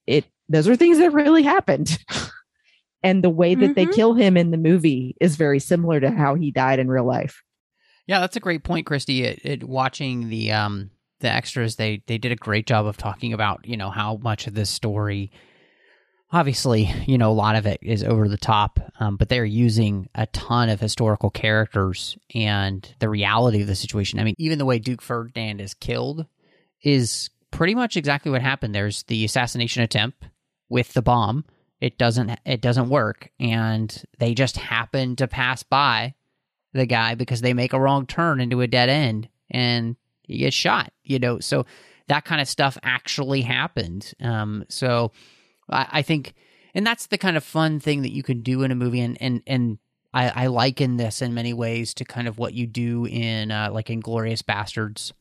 [0.06, 1.98] it those are things that really happened.
[3.02, 3.94] and the way that they Mhm.
[3.94, 7.42] kill him in the movie is very similar to how he died in real life.
[8.06, 9.24] Yeah, that's a great point, Christy.
[9.24, 13.32] It, it, watching the um the extras, they they did a great job of talking
[13.32, 15.30] about you know how much of this story.
[16.30, 20.08] Obviously, you know a lot of it is over the top, um, but they're using
[20.14, 24.20] a ton of historical characters and the reality of the situation.
[24.20, 26.26] I mean, even the way Duke Ferdinand is killed
[26.82, 28.74] is pretty much exactly what happened.
[28.74, 30.24] There's the assassination attempt
[30.68, 31.44] with the bomb.
[31.80, 36.14] It doesn't it doesn't work, and they just happen to pass by
[36.72, 39.96] the guy because they make a wrong turn into a dead end and
[40.28, 41.40] he gets shot you know?
[41.40, 41.66] So
[42.06, 44.12] that kind of stuff actually happened.
[44.22, 45.12] Um so
[45.68, 46.34] i, I think
[46.74, 49.18] and that's the kind of fun thing that you can do in a movie and
[49.20, 49.78] and and
[50.12, 53.70] I, I liken this in many ways to kind of what you do in uh,
[53.72, 55.12] like Inglourious Basterds,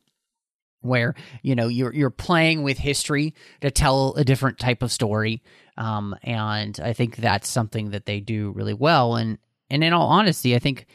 [0.80, 5.42] where you know you're you're playing with history to tell a different type of story,
[5.76, 9.16] um, and I think that's something that they do really well.
[9.16, 10.86] And and in all honesty, I think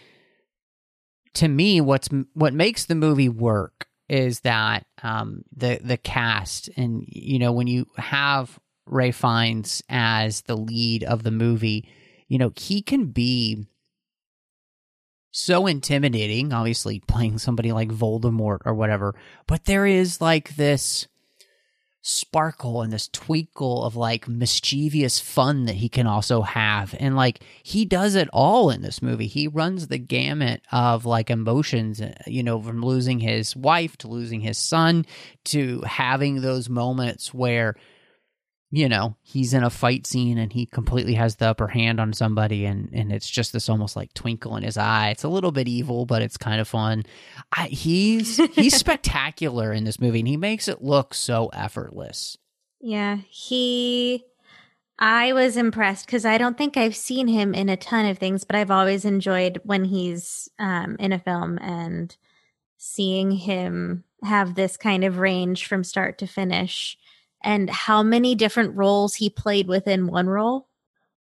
[1.35, 7.03] to me, what's what makes the movie work is that um, the the cast, and
[7.07, 11.89] you know, when you have Ralph Fiennes as the lead of the movie,
[12.27, 13.65] you know, he can be
[15.31, 16.53] so intimidating.
[16.53, 19.15] Obviously, playing somebody like Voldemort or whatever,
[19.47, 21.07] but there is like this
[22.05, 26.93] sparkle and this twinkle of like mischievous fun that he can also have.
[26.99, 29.27] And like he does it all in this movie.
[29.27, 34.09] He runs the gamut of like emotions uh, you know from losing his wife to
[34.09, 35.05] losing his son
[35.45, 37.75] to having those moments where
[38.73, 42.11] you know he's in a fight scene and he completely has the upper hand on
[42.11, 45.09] somebody and and it's just this almost like twinkle in his eye.
[45.11, 47.03] It's a little bit evil but it's kind of fun.
[47.55, 52.35] I, he's he's spectacular in this movie and he makes it look so effortless.
[52.81, 54.25] Yeah, he.
[54.97, 58.43] I was impressed because I don't think I've seen him in a ton of things,
[58.43, 62.15] but I've always enjoyed when he's um, in a film and
[62.77, 66.97] seeing him have this kind of range from start to finish
[67.43, 70.67] and how many different roles he played within one role.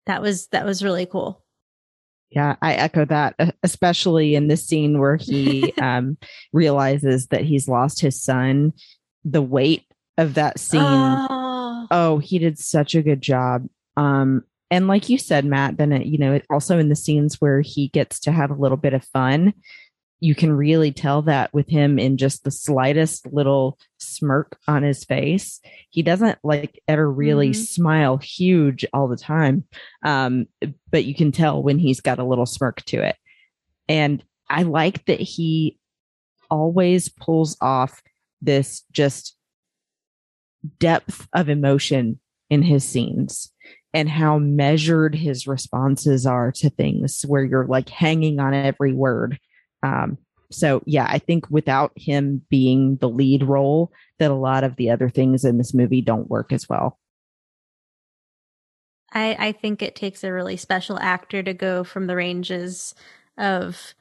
[0.06, 1.44] That was that was really cool.
[2.30, 6.18] Yeah, I echo that, especially in this scene where he um,
[6.52, 8.74] realizes that he's lost his son.
[9.24, 9.86] The weight
[10.18, 10.82] of that scene.
[10.82, 13.68] Oh, oh, he did such a good job.
[13.96, 17.40] Um, and like you said, Matt, then it, you know, it also in the scenes
[17.40, 19.54] where he gets to have a little bit of fun,
[20.20, 25.04] you can really tell that with him in just the slightest little smirk on his
[25.04, 25.60] face.
[25.90, 27.56] He doesn't like ever really Mhm.
[27.56, 29.66] smile huge all the time.
[30.04, 30.48] Um,
[30.92, 33.16] but you can tell when he's got a little smirk to it.
[33.88, 35.78] And I like that he
[36.50, 38.02] always pulls off
[38.42, 39.36] this just
[40.80, 43.52] depth of emotion in his scenes
[43.94, 49.40] and how measured his responses are to things where you're like hanging on every word.
[49.84, 50.18] Um,
[50.52, 54.90] so yeah, I think without him being the lead role, that a lot of the
[54.90, 57.00] other things in this movie don't work as well.
[59.12, 62.94] I, I think it takes a really special actor to go from the ranges
[63.38, 63.94] of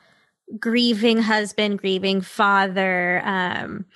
[0.59, 3.87] grieving husband, grieving father, um,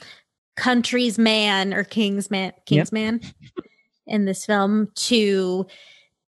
[0.57, 3.21] country's man or king's man, king's man
[4.07, 5.67] in this film to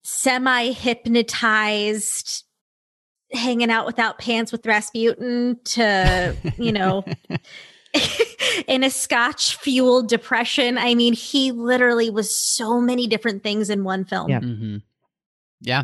[0.04, 2.46] semi hypnotized,
[3.34, 7.04] hanging out without pants with Rasputin to, you know,
[8.68, 10.78] in a scotch fueled depression.
[10.78, 14.30] I mean, he literally was so many different things in one film.
[14.30, 14.40] Yeah.
[14.40, 14.78] hmm
[15.62, 15.84] Yeah.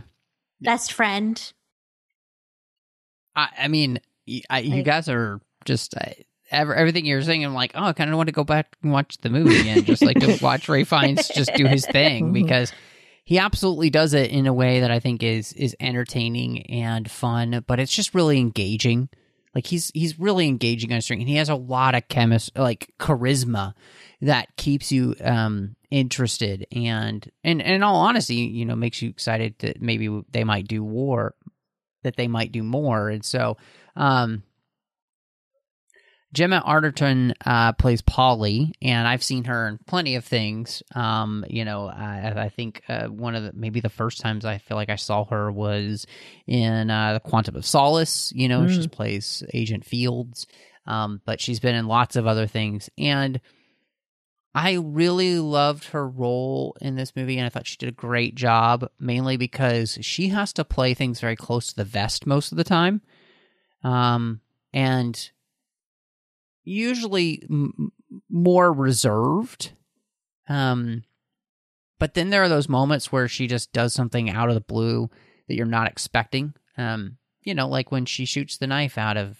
[0.62, 1.54] Best friend.
[3.36, 6.12] I, I mean, y- I, you Like- guys are just uh,
[6.52, 7.45] ever, everything you're saying.
[7.45, 9.84] I'm like, oh, I kind of want to go back and watch the movie again,
[9.86, 12.34] just like to watch Ralph Fiennes just do his thing Mhm.
[12.34, 12.74] because
[13.30, 17.63] he absolutely does it in a way that I think is is entertaining and fun,
[17.67, 19.07] but it's just really engaging.
[19.53, 21.19] Like he's he's really engaging on screen.
[21.19, 23.75] and He has a lot of chemis like charisma
[24.21, 29.09] that keeps you um interested and and, and in all honesty, you know, makes you
[29.11, 31.36] excited that maybe they might do war
[32.01, 33.09] that they might do more.
[33.09, 33.57] And so
[33.95, 34.41] um
[36.32, 40.84] Gemma Arterton uh, plays Polly, and I've seen her in plenty of things.
[40.93, 44.59] Um, you know, I, I think uh, one of the maybe the first times I
[44.59, 46.05] feel like I saw her was
[46.45, 48.32] in uh, the Quantum of Solace.
[48.36, 48.91] You know, she Mm.
[48.91, 50.45] plays Agent Fields,
[50.86, 53.41] um, but she's been in lots of other things, and
[54.53, 58.36] I really loved her role in this movie, and I thought she did a great
[58.36, 58.88] job.
[58.99, 62.63] Mainly because she has to play things very close to the vest most of the
[62.63, 63.01] time,
[63.84, 64.41] um,
[64.73, 65.32] and
[66.70, 67.91] usually m-
[68.30, 69.72] more reserved.
[70.47, 71.03] Um,
[71.99, 75.09] but then there are those moments where she just does something out of the blue
[75.47, 76.53] that you're not expecting.
[76.78, 79.38] Um, you know, like when she shoots the knife out of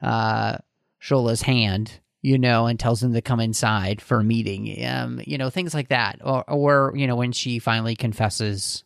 [0.00, 0.58] uh,
[1.00, 4.84] Shola's hand, you know, and tells him to come inside for a meeting.
[4.84, 8.84] Um, you know, things like that, or or you know, when she finally confesses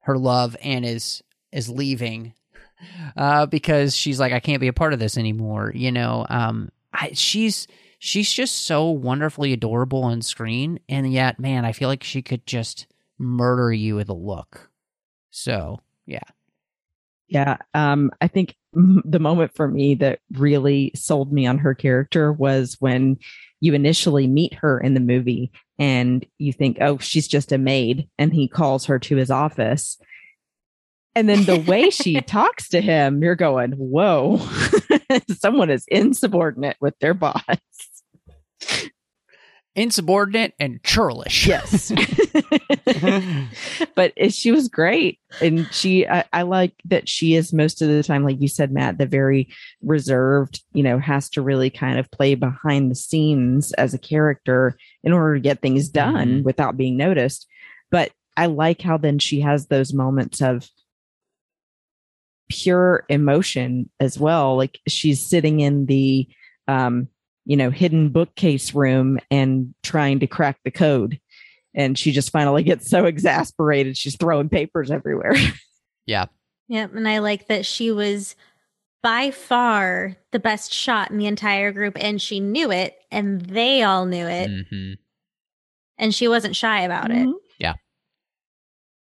[0.00, 1.22] her love and is
[1.52, 2.34] is leaving
[3.16, 5.72] uh, because she's like, I can't be a part of this anymore.
[5.74, 7.66] You know, um, I, she's
[7.98, 12.46] she's just so wonderfully adorable on screen, and yet, man, I feel like she could
[12.46, 12.86] just
[13.18, 14.70] murder you with a look.
[15.30, 16.20] So, yeah,
[17.28, 17.56] Yeah.
[17.74, 22.76] Um, I think the moment for me that really sold me on her character was
[22.78, 23.18] when
[23.60, 28.08] you initially meet her in the movie and you think, oh, she's just a maid.
[28.18, 29.98] And he calls her to his office.
[31.16, 34.40] And then the way she talks to him, you're going, whoa,
[35.38, 37.42] someone is insubordinate with their boss.
[39.74, 41.46] insubordinate and churlish.
[41.46, 41.92] Yes.
[43.94, 45.18] but she was great.
[45.40, 48.72] And she, I, I like that she is most of the time, like you said,
[48.72, 49.48] Matt, the very
[49.82, 54.76] reserved, you know, has to really kind of play behind the scenes as a character
[55.04, 56.44] in order to get things done Mhm.
[56.44, 57.46] without being noticed.
[57.90, 60.68] But I like how then she has those moments of
[62.48, 64.56] pure emotion as well.
[64.56, 66.28] Like she's sitting in the,
[66.68, 67.08] um,
[67.44, 71.20] you know, hidden bookcase room and trying to crack the code.
[71.74, 75.34] And she just finally gets so exasperated, she's throwing papers everywhere.
[76.06, 76.26] yeah.
[76.68, 76.94] Yep.
[76.94, 78.34] And I like that she was
[79.02, 83.82] by far the best shot in the entire group and she knew it and they
[83.82, 84.92] all knew it hmm
[85.98, 87.28] and she wasn't shy about it.
[87.58, 87.74] Yeah.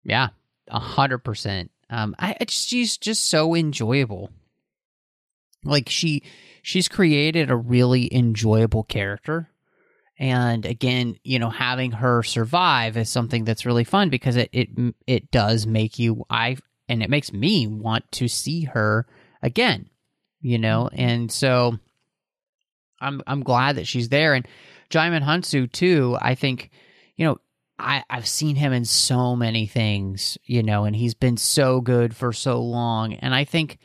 [0.03, 0.29] Yeah,
[0.69, 1.71] a hundred percent.
[1.89, 4.31] Um, I I just she's just so enjoyable.
[5.63, 6.23] Like she
[6.61, 9.49] she's created a really enjoyable character,
[10.17, 14.69] and again, you know, having her survive is something that's really fun because it it
[15.05, 16.57] it does make you I
[16.87, 19.05] and it makes me want to see her
[19.41, 19.89] again.
[20.41, 21.79] You know, and so
[22.99, 24.47] I'm I'm glad that she's there, and
[24.89, 26.17] Djimon Hounsou too.
[26.21, 26.71] I think
[27.15, 27.37] you know
[27.77, 32.15] I, I've seen him in so many things, you know, and he's been so good
[32.15, 33.13] for so long.
[33.13, 33.77] And I think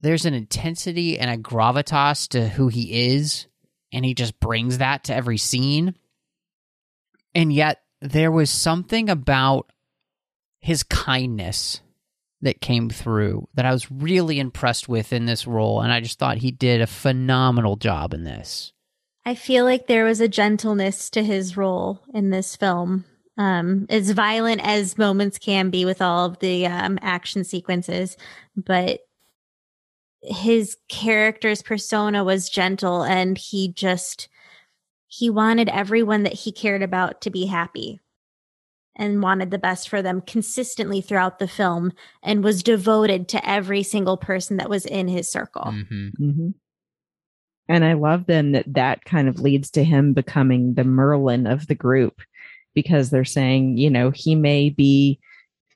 [0.00, 3.46] there's an intensity and a gravitas to who he is,
[3.92, 5.94] and he just brings that to every scene.
[7.34, 9.70] And yet, there was something about
[10.60, 11.80] his kindness
[12.42, 16.18] that came through that I was really impressed with in this role, and I just
[16.18, 18.72] thought he did a phenomenal job in this.
[19.24, 23.04] I feel like there was a gentleness to his role in this film.
[23.36, 28.16] Um, as violent as moments can be with all of the um, action sequences,
[28.56, 29.00] but
[30.22, 34.28] his character's persona was gentle and he just
[35.06, 38.00] he wanted everyone that he cared about to be happy
[38.94, 41.92] and wanted the best for them consistently throughout the film
[42.22, 45.64] and was devoted to every single person that was in his circle.
[45.64, 46.08] Mm-hmm.
[46.22, 46.48] Mm-hmm.
[47.70, 51.68] And I love then that that kind of leads to him becoming the Merlin of
[51.68, 52.20] the group
[52.74, 55.20] because they're saying, you know, he may be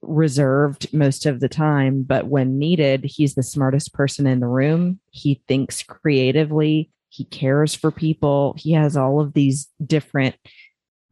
[0.02, 4.98] reserved most of the time, but when needed, he's the smartest person in the room.
[5.12, 10.34] He thinks creatively, he cares for people, he has all of these different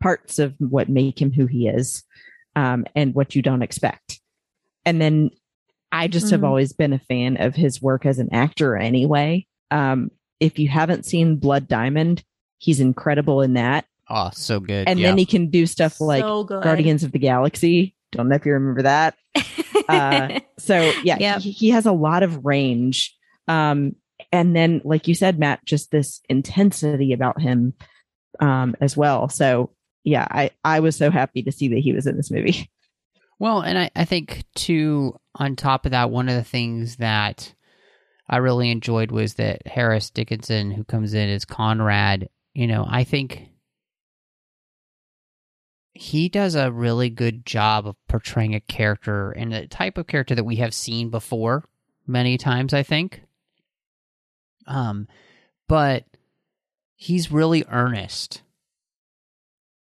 [0.03, 2.03] parts of what make him who he is
[2.57, 4.20] um, and what you don't expect.
[4.85, 5.30] And then
[5.93, 6.49] I just have Mhm.
[6.49, 9.47] always been a fan of his work as an actor anyway.
[9.70, 10.11] Um,
[10.43, 12.24] if you haven't seen Blood Diamond,
[12.59, 13.86] he's incredible in that.
[14.11, 14.88] Oh, so good.
[14.88, 15.09] And yeah.
[15.09, 16.43] then he can do stuff like so.
[16.45, 17.95] Guardians of the Galaxy.
[18.11, 19.16] Don't know if you remember that.
[19.88, 21.40] Uh, so yeah, Yep.
[21.40, 23.16] he, he has a lot of range.
[23.49, 23.97] Um,
[24.30, 27.74] and then, like you said, Matt, just this intensity about him
[28.38, 29.28] um, as well.
[29.28, 29.70] So
[30.05, 32.70] yeah, I I was so happy to see that he was in this movie.
[33.40, 37.53] Well, and I, I think too, on top of that, one of the things that
[38.33, 43.05] I really enjoyed was that Harris Dickinson, who comes in as Conrad, you know, I
[43.05, 43.51] think
[45.93, 50.35] he does a really good job of portraying a character and the type of character
[50.35, 51.68] that we have seen before
[52.07, 53.20] many times, I think.
[54.66, 55.09] Um,
[55.68, 56.07] but
[56.97, 58.41] he's really earnest.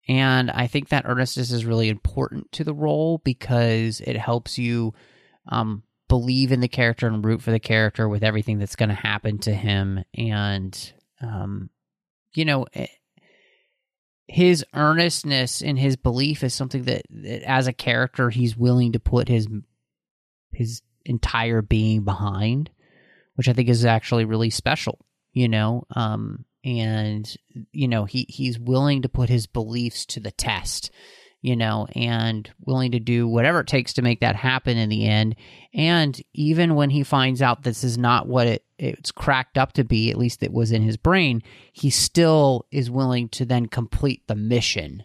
[0.07, 4.93] And I think that earnestness is really important to the role because it helps you
[5.47, 8.95] um, believe in the character and root for the character with everything that's going to
[8.95, 10.03] happen to him.
[10.15, 11.69] And, um,
[12.33, 12.87] you know, eh,
[14.27, 18.99] his earnestness and his belief is something that, that, as a character, he's willing to
[18.99, 19.47] put his
[20.51, 22.69] his entire being behind,
[23.35, 25.05] which I think is actually really special.
[25.31, 27.35] You know, um, and
[27.71, 30.91] you know he he's willing to put his beliefs to the test
[31.41, 35.07] you know and willing to do whatever it takes to make that happen in the
[35.07, 35.35] end
[35.73, 39.83] and even when he finds out this is not what it it's cracked up to
[39.83, 44.23] be at least it was in his brain he still is willing to then complete
[44.27, 45.03] the mission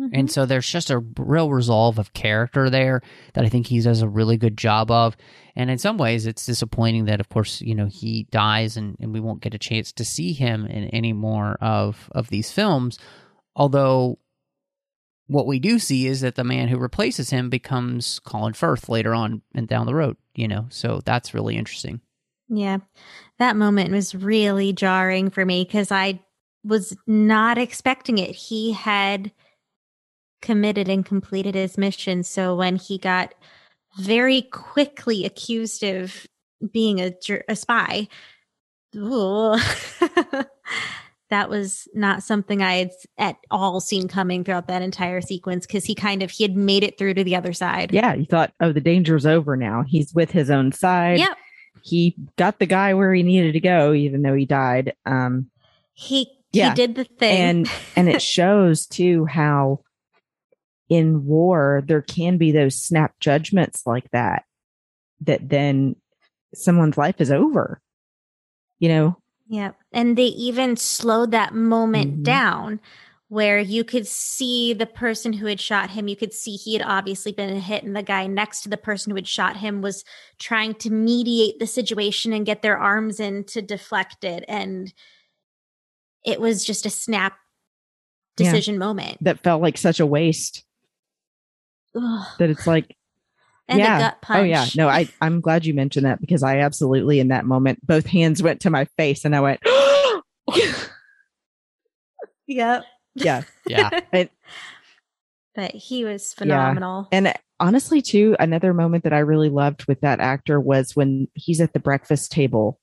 [0.00, 0.26] and mm-hmm.
[0.28, 3.02] so there's just a real resolve of character there
[3.34, 5.16] that I think he does a really good job of.
[5.54, 9.12] And in some ways, it's disappointing that, of course, you know, he dies and, and
[9.12, 12.98] we won't get a chance to see him in any more of, of these films.
[13.54, 14.18] Although,
[15.30, 19.14] what we do see is that the man who replaces him becomes Colin Firth later
[19.14, 22.00] on and down the road, you know, so that's really interesting.
[22.48, 22.78] Yeah.
[23.38, 26.20] That moment was really jarring for me because I
[26.64, 28.34] was not expecting it.
[28.34, 29.30] He had
[30.42, 32.24] committed and completed his mission.
[32.24, 33.32] So when he got
[34.00, 36.26] very quickly accused of
[36.72, 37.12] being a,
[37.48, 38.08] a spy,
[38.96, 39.56] ooh,
[41.30, 45.84] that was not something I had at all seen coming throughout that entire sequence because
[45.84, 47.92] he kind of he had made it through to the other side.
[47.92, 49.84] Yeah, you thought, oh, the danger's over now.
[49.86, 51.18] He's with his own side.
[51.18, 51.36] Yep.
[51.82, 54.94] He got the guy where he needed to go, even though he died.
[55.06, 55.50] Um,
[55.94, 56.70] He Yeah.
[56.70, 57.38] he did the thing.
[57.40, 59.80] and and it shows too how
[60.88, 64.42] in war there can be those snap judgments like that
[65.20, 65.94] that then
[66.54, 67.80] someone's life is over
[68.80, 69.16] you know
[69.50, 69.72] Yeah.
[69.92, 72.22] And they even slowed that moment Mhm.
[72.22, 72.80] down
[73.26, 76.06] where you could see the person who had shot him.
[76.06, 79.10] You could see he had obviously been hit, and the guy next to the person
[79.10, 80.04] who had shot him was
[80.38, 84.44] trying to mediate the situation and get their arms in to deflect it.
[84.46, 84.94] And
[86.24, 87.36] it was just a snap
[88.38, 88.52] Yeah.
[88.52, 89.18] decision moment.
[89.22, 90.64] that felt like such a waste
[91.96, 92.26] Ugh.
[92.38, 92.96] that it's like
[93.70, 93.96] And yeah.
[93.96, 94.40] a gut punch.
[94.40, 97.78] oh yeah no i i'm glad you mentioned that because i absolutely in that moment
[97.86, 99.60] both hands went to my face and i went
[102.46, 102.84] Yep.
[103.14, 103.90] yeah Yeah.
[105.54, 107.08] But he was phenomenal.
[107.10, 111.60] And honestly, too, another moment that I really loved with that actor was when he's
[111.60, 112.78] at the breakfast table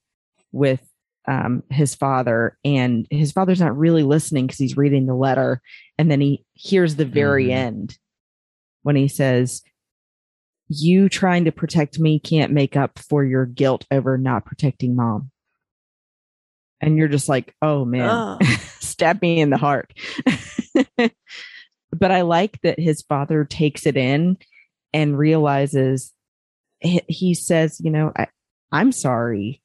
[0.52, 0.82] with
[1.30, 5.62] um, his father, and his father's not really listening because he's reading the letter.
[5.98, 7.52] And then he hears the very Mhm.
[7.54, 7.98] end
[8.84, 9.62] when he says,
[10.70, 15.32] You trying to protect me can't make up for your guilt over not protecting mom.
[16.82, 18.44] And you're just like, Oh man, Ugh.
[18.80, 19.94] stab me in the heart.
[20.98, 24.38] but I like that his father takes it in
[24.94, 26.14] and realizes
[26.80, 28.28] he, he says, you know, I,
[28.72, 29.62] I'm sorry.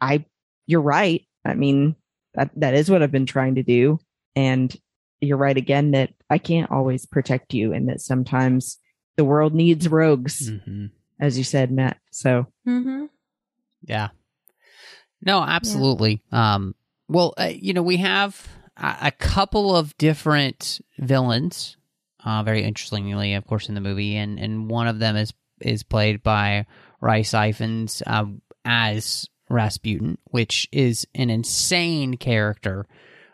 [0.00, 0.24] I,
[0.66, 1.22] you're right.
[1.44, 1.96] I mean,
[2.34, 3.98] that, that is what I've been trying to do.
[4.34, 4.74] And
[5.20, 8.78] you're right again that I can't always protect you and that sometimes
[9.16, 10.86] the world needs rogues, hmm
[11.18, 11.98] as you said, Matt.
[12.10, 13.06] So Mm-hmm.
[13.82, 14.08] Yeah.
[15.22, 16.22] No, absolutely.
[16.30, 16.74] Um,
[17.08, 18.46] well, uh, you know, we have
[18.76, 21.76] a, a couple of different villains,
[22.24, 25.82] uh, very interestingly, of course, in the movie, and and one of them is is
[25.82, 26.66] played by
[27.00, 32.86] Rhys Ifans um, as Rasputin, which is an insane character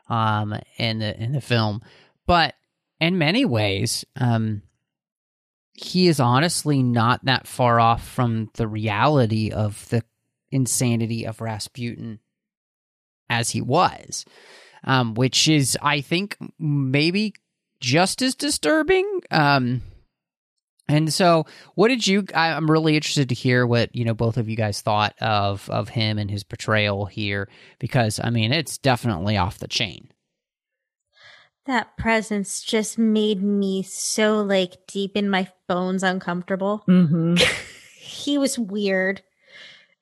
[0.08, 1.82] um, in the in the film,
[2.26, 2.54] but
[3.00, 4.62] in many ways, um,
[5.82, 10.02] he is honestly not that far off from the reality of the
[10.50, 12.20] insanity of Rasputin
[13.28, 14.24] as he was,
[14.84, 17.34] um, which is, I think, maybe
[17.80, 19.22] just as disturbing.
[19.30, 19.82] Um,
[20.88, 22.26] and so, what did you?
[22.34, 25.68] I, I'm really interested to hear what you know both of you guys thought of
[25.70, 30.10] of him and his portrayal here, because I mean, it's definitely off the chain.
[31.66, 36.82] That presence just made me so like deep in my bones uncomfortable.
[36.88, 37.40] mhm.
[37.96, 39.22] he was weird.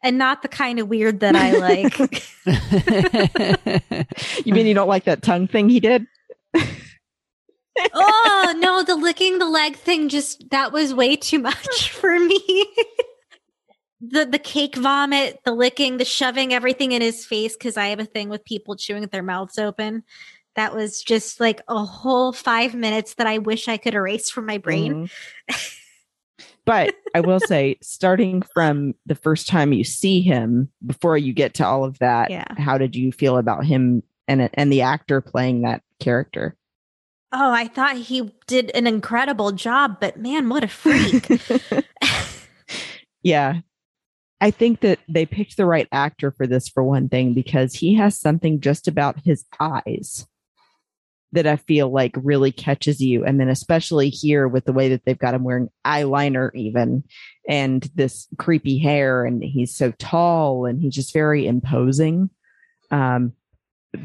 [0.02, 1.98] And not the kind of weird that I like.
[4.46, 6.06] you mean you don't like that tongue thing he did?
[7.92, 12.66] oh no, the licking the leg thing just that was way too much for me.
[14.00, 18.00] the the cake vomit, the licking, the shoving everything in his face because I have
[18.00, 20.02] a thing with people chewing with their mouths open.
[20.56, 24.46] That was just like a whole five minutes that I wish I could erase from
[24.46, 25.08] my brain.
[25.48, 25.76] Mhm.
[26.64, 31.54] but I will say, starting from the first time you see him, before you get
[31.54, 32.44] to all of that, Yeah.
[32.58, 36.56] how did you feel about him and and the actor playing that character?
[37.32, 41.28] Oh, I thought he did an incredible job, but man, what a freak.
[43.22, 43.60] yeah.
[44.40, 47.94] I think that they picked the right actor for this for one thing because he
[47.94, 50.26] has something just about his eyes
[51.32, 53.24] that I feel like really catches you.
[53.24, 57.04] And then especially here with the way that they've got him wearing eyeliner even
[57.48, 62.30] and this creepy hair and he's so tall and he's just very imposing.
[62.90, 63.32] Um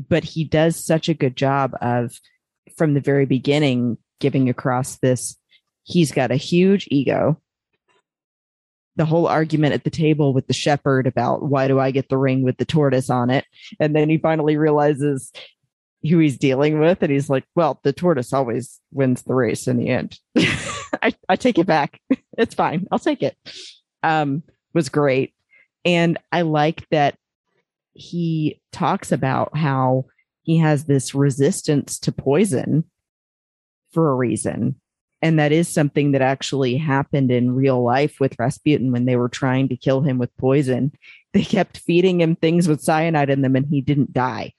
[0.10, 2.20] but he does such a good job of
[2.76, 5.38] from the very beginning giving across this
[5.84, 7.40] he's got a huge ego
[8.96, 12.18] the whole argument at the table with the shepherd about why do I get the
[12.18, 13.46] ring with the tortoise on it?
[13.80, 15.32] And then he finally realizes
[16.08, 17.02] who he's dealing with.
[17.02, 20.20] And he's like, well, the tortoise always wins the race in the end.
[20.38, 22.00] I, I take it back.
[22.38, 22.86] It's fine.
[22.92, 23.38] I'll take it.
[24.04, 24.44] Um,
[24.74, 25.34] was great.
[25.86, 27.16] And I like that
[27.94, 30.08] he talks about how
[30.42, 32.84] he has this resistance to poison
[33.94, 34.76] for a reason
[35.26, 39.28] and that is something that actually happened in real life with Rasputin when they were
[39.28, 40.92] trying to kill him with poison.
[41.34, 44.54] They kept feeding him things with cyanide in them and he didn't die.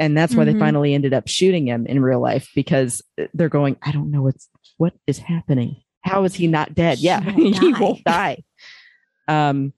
[0.00, 0.52] And that's why Mhm.
[0.54, 3.02] they finally ended up shooting him in real life because
[3.34, 4.48] they're going, I don't know what's
[4.78, 5.76] what is happening.
[6.00, 6.98] How is he not dead?
[6.98, 8.42] He yeah, won't he won't die.
[9.28, 9.72] Um,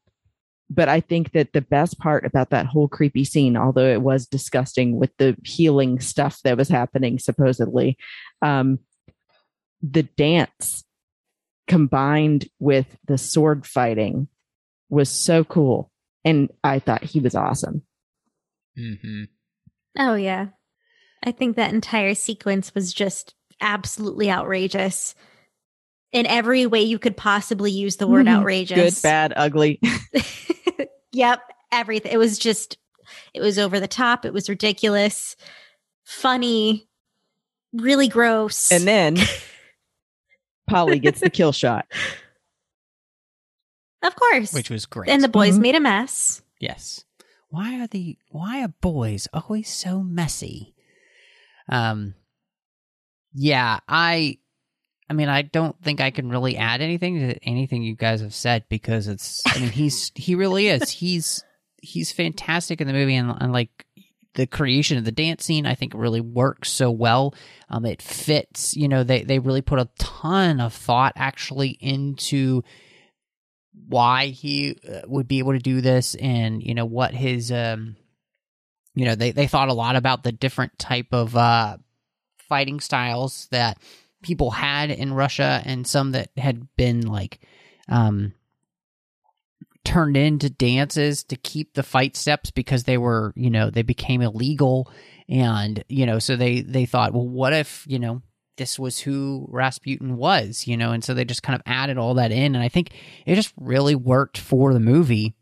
[0.70, 4.26] but I think that the best part about that whole creepy scene, although it was
[4.26, 7.98] disgusting with the healing stuff that was happening supposedly,
[8.40, 8.78] um,
[9.82, 10.84] the dance
[11.66, 14.28] combined with the sword fighting
[14.88, 15.90] was so cool.
[16.24, 17.82] And I thought he was awesome.
[18.78, 19.24] mm-hmm.
[19.98, 20.48] Oh yeah.
[21.24, 25.14] I think that entire sequence was just absolutely outrageous.
[26.12, 28.36] In every way you could possibly use the word Mhm.
[28.38, 28.96] outrageous.
[28.96, 29.80] Good, bad, ugly.
[31.12, 31.40] yep,
[31.70, 32.12] everything.
[32.12, 32.76] It was just
[33.34, 35.36] it was over the top, it was ridiculous,
[36.04, 36.86] funny,
[37.72, 38.70] really gross.
[38.72, 39.16] and then
[40.68, 41.86] Polly gets the kill shot.
[44.02, 44.52] of course.
[44.52, 45.08] Which was great.
[45.10, 45.62] and the boys Mhm.
[45.62, 46.42] made a mess.
[46.60, 47.04] Yes.
[47.52, 50.74] Why are the why are boys always so messy?
[51.68, 52.14] Um
[53.34, 54.38] yeah, I
[55.10, 58.34] I mean I don't think I can really add anything to anything you guys have
[58.34, 60.88] said because it's I mean he's he really is.
[60.88, 61.44] He's
[61.82, 63.84] he's fantastic in the movie and, and like
[64.32, 67.34] the creation of the dance scene I think really works so well.
[67.68, 72.62] Um it fits, you know, they they really put a ton of thought actually into
[73.88, 77.96] why he uh, would be able to do this and you know what his um
[78.94, 81.76] you know they they thought a lot about the different type of uh
[82.48, 83.78] fighting styles that
[84.22, 87.40] people had in Russia and some that had been like
[87.88, 88.32] um
[89.84, 94.22] turned into dances to keep the fight steps because they were you know they became
[94.22, 94.90] illegal.
[95.28, 98.22] And you know so they they thought well what if you know
[98.58, 102.14] this was who Rasputin was, you know, and so they just kind of added all
[102.14, 102.54] that in.
[102.54, 102.90] And I think
[103.26, 105.34] it just really worked for the movie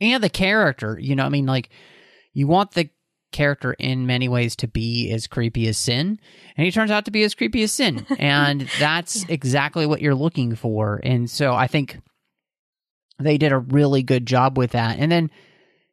[0.00, 1.70] and the character, you know, I mean, like,
[2.34, 2.90] you want the
[3.32, 6.18] character in many ways to be as creepy as Sin,
[6.56, 8.06] and he turns out to be as creepy as Sin.
[8.18, 9.26] and that's Yeah.
[9.34, 11.00] exactly what you're looking for.
[11.02, 11.98] And so I think
[13.18, 14.98] they did a really good job with that.
[14.98, 15.30] And then,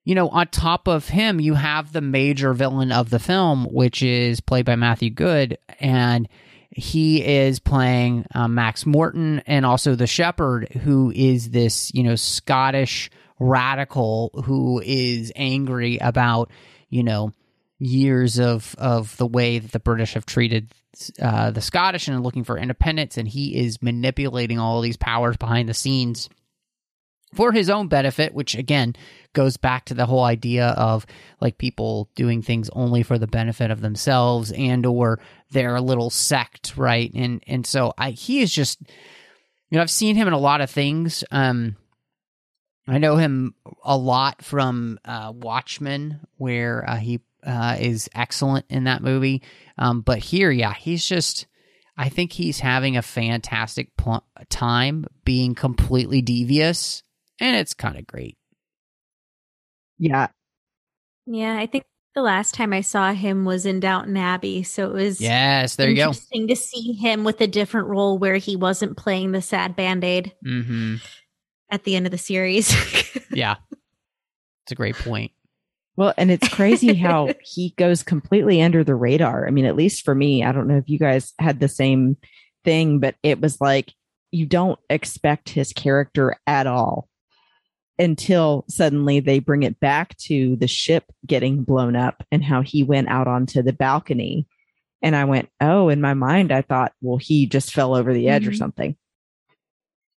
[0.06, 4.04] you know, on top of him, you have the major villain of the film, which
[4.04, 6.28] is played by Matthew Goode, and
[6.72, 12.16] he is playing uh, Max Morton and also the Shepherd, who is this, you know,
[12.16, 16.52] Scottish radical who is angry about,
[16.90, 17.32] you know,
[17.80, 20.72] years of of the way that the British have treated
[21.22, 25.70] uh, the Scottish and looking for independence, and he is manipulating all these powers behind
[25.70, 26.30] the scenes
[27.34, 28.96] for his own benefit, which again
[29.34, 31.06] goes back to the whole idea of
[31.42, 35.20] like people doing things only for the benefit of themselves and or
[35.52, 37.12] their little sect, right?
[37.14, 40.62] And and so I he is just you know I've seen him in a lot
[40.62, 41.24] of things.
[41.32, 41.78] Um,
[42.88, 48.86] I know him a lot from uh, Watchmen, where uh, he uh, is excellent in
[48.86, 49.42] that movie.
[49.78, 51.48] Um, but here, yeah, he's just.
[51.96, 57.04] I think he's having a fantastic pl- time being completely devious,
[57.40, 58.38] and it's kind of great.
[59.98, 60.28] Yeah.
[61.26, 64.94] Yeah, I think the last time I saw him was in Downton Abbey, so it
[64.94, 66.02] was Yes, there you go.
[66.04, 70.04] interesting to see him with a different role where he wasn't playing the sad band
[70.04, 70.96] aid hmm
[71.72, 72.72] at the end of the series.
[73.32, 73.56] Yeah,
[74.64, 75.32] it's a great point.
[75.96, 79.48] Well, and it's crazy how he goes completely under the radar.
[79.48, 82.18] I mean, at least for me, I don't know if you guys had the same
[82.64, 83.92] thing, but it was like
[84.30, 87.08] you don't expect his character at all
[88.00, 92.84] until suddenly they bring it back to the ship getting blown up and how he
[92.84, 94.48] went out onto the balcony.
[95.02, 98.30] And I went, oh, in my mind, I thought, well, he just fell over the
[98.30, 98.58] edge or Mhm.
[98.58, 98.96] something.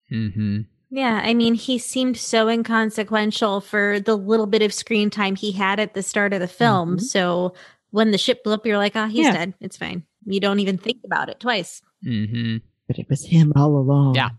[0.09, 5.35] hmm yeah, I mean, he seemed so inconsequential for the little bit of screen time
[5.35, 6.97] he had at the start of the film.
[6.99, 7.01] Mhm.
[7.03, 7.55] So
[7.91, 9.33] when the ship blew up, you're like, oh, he's Yeah.
[9.33, 9.55] dead.
[9.61, 10.05] It's fine.
[10.27, 11.83] You don't even think about it twice.
[12.05, 14.15] hmm But it was him all along.
[14.15, 14.31] Yeah.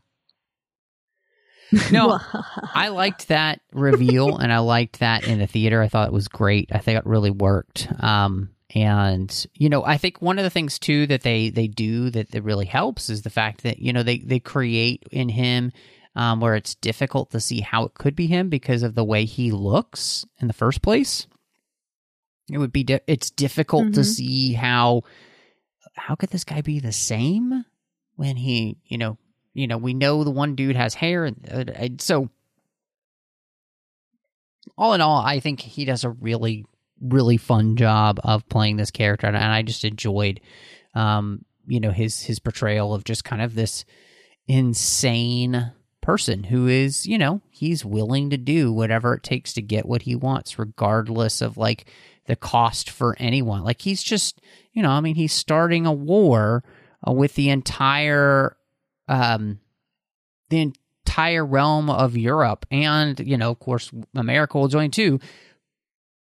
[1.91, 2.17] No,
[2.73, 5.81] I liked that reveal and I liked that in the theater.
[5.81, 6.69] I thought it was great.
[6.71, 7.87] I think it really worked.
[7.99, 12.09] Um, and you know, I think one of the things too that they they do
[12.11, 15.71] that, that really helps is the fact that you know they they create in him
[16.15, 19.25] um, where it's difficult to see how it could be him because of the way
[19.25, 21.27] he looks in the first place.
[22.49, 24.05] It would be di- it's difficult to Mhm.
[24.05, 25.01] see how
[25.95, 27.65] how could this guy be the same
[28.15, 29.17] when he you know
[29.57, 31.29] you know we know the one dude has hair
[31.99, 32.29] so
[34.77, 36.65] all in all i think he does a really
[37.01, 40.39] really fun job of playing this character and i just enjoyed
[40.95, 43.85] um you know his his portrayal of just kind of this
[44.47, 49.85] insane person who is you know he's willing to do whatever it takes to get
[49.85, 51.85] what he wants regardless of like
[52.27, 53.63] the cost for anyone.
[53.63, 54.41] Like he's just
[54.73, 56.63] you know i mean he's starting a war
[57.07, 58.56] uh, with the entire
[59.07, 59.59] um
[60.49, 60.73] the
[61.07, 65.19] entire realm of Europe and you know of course America will join too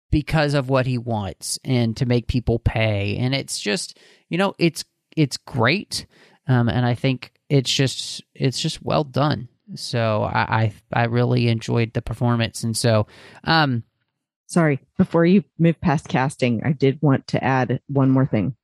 [0.10, 3.18] because of what he wants and to make people pay.
[3.18, 3.98] And it's just
[4.30, 6.06] you know it's it's great.
[6.48, 9.50] Um and I think it's just it's just well done.
[9.76, 12.64] So I I, I really enjoyed the performance.
[12.64, 13.08] And so
[13.44, 13.84] um
[14.48, 18.56] Sorry, before you move past casting, I did want to add one more thing.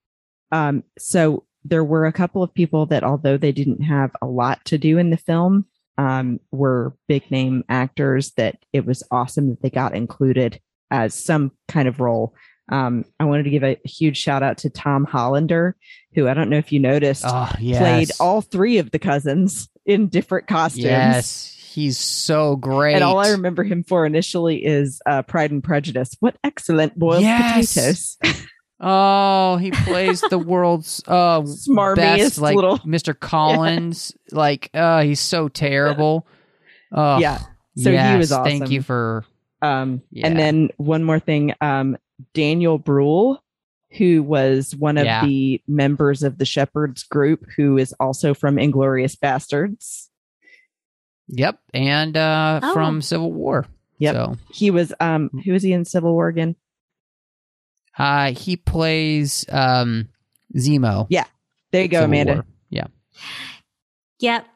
[0.50, 4.64] Um, so there were a couple of people that, although they didn't have a lot
[4.66, 5.66] to do in the film,
[5.98, 10.60] um, were big name actors that it was awesome that they got included
[10.92, 12.34] as some kind of role.
[12.72, 15.76] Um, I wanted to give a huge shout out to Tom Hollander,
[16.16, 19.70] who I don't know if you noticed oh yes played all three of the cousins
[19.86, 20.84] in different costumes.
[20.86, 25.64] yes he's so great And all I remember him for initially is uh, Pride and
[25.64, 26.16] Prejudice.
[26.20, 27.74] What excellent boiled Yes.
[27.74, 28.18] potatoes.
[28.80, 33.18] Oh, he plays the world's uh Smarmiest best, like little- Mr.
[33.20, 34.14] Collins.
[34.32, 36.28] Like, uh, he's so terrible.
[36.92, 37.40] Oh, yeah.
[37.78, 39.26] So he was yes, Thank you for
[39.62, 40.28] Um, Yeah.
[40.28, 41.98] And then one more thing um,
[42.34, 43.42] Daniel Bruhl,
[43.98, 45.26] who was one of Yeah.
[45.26, 50.10] the members of the Shepherds group, who is also from Inglourious Basterds.
[51.28, 52.74] yep, and uh Oh.
[52.74, 53.66] from Civil War.
[54.00, 54.16] Yep.
[54.16, 56.56] So, He was, um, who was he in Civil War again?
[57.98, 60.10] Uh, he plays um
[60.56, 61.08] Zemo.
[61.10, 61.26] Yeah.
[61.72, 62.34] There you go, Civil Amanda.
[62.34, 62.46] War.
[62.70, 62.88] Yeah.
[64.20, 64.48] Yep.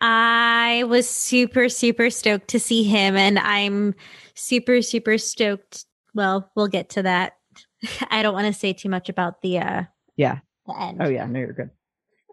[0.00, 3.94] I was super, super stoked to see him, and I'm
[4.34, 5.86] super, super stoked.
[6.14, 7.34] Well, we'll get to that.
[8.10, 9.82] I don't want to say too much about the uh
[10.16, 10.38] Yeah.
[10.66, 10.98] The end.
[11.00, 11.70] Oh yeah, no, you're good.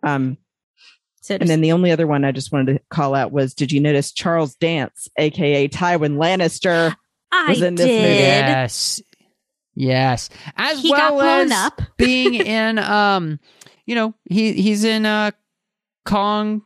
[0.03, 0.37] Um,
[1.21, 3.71] So and then the only other one I just wanted to call out was: Did
[3.71, 6.95] you notice Charles Dance, aka Tywin Lannister?
[7.31, 7.99] I was in this movie.
[8.01, 9.01] Yes.
[9.75, 10.29] Yes.
[10.57, 11.81] As He well got blown as up.
[11.97, 13.39] being in um
[13.85, 15.31] you know, he he's in uh
[16.05, 16.61] Kong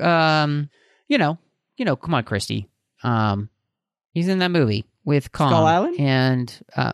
[0.00, 0.70] um
[1.08, 1.38] you know,
[1.76, 2.68] you know, come on Christy.
[3.02, 3.48] Um
[4.12, 6.00] he's in that movie with Kong Skull Island?
[6.00, 6.92] and uh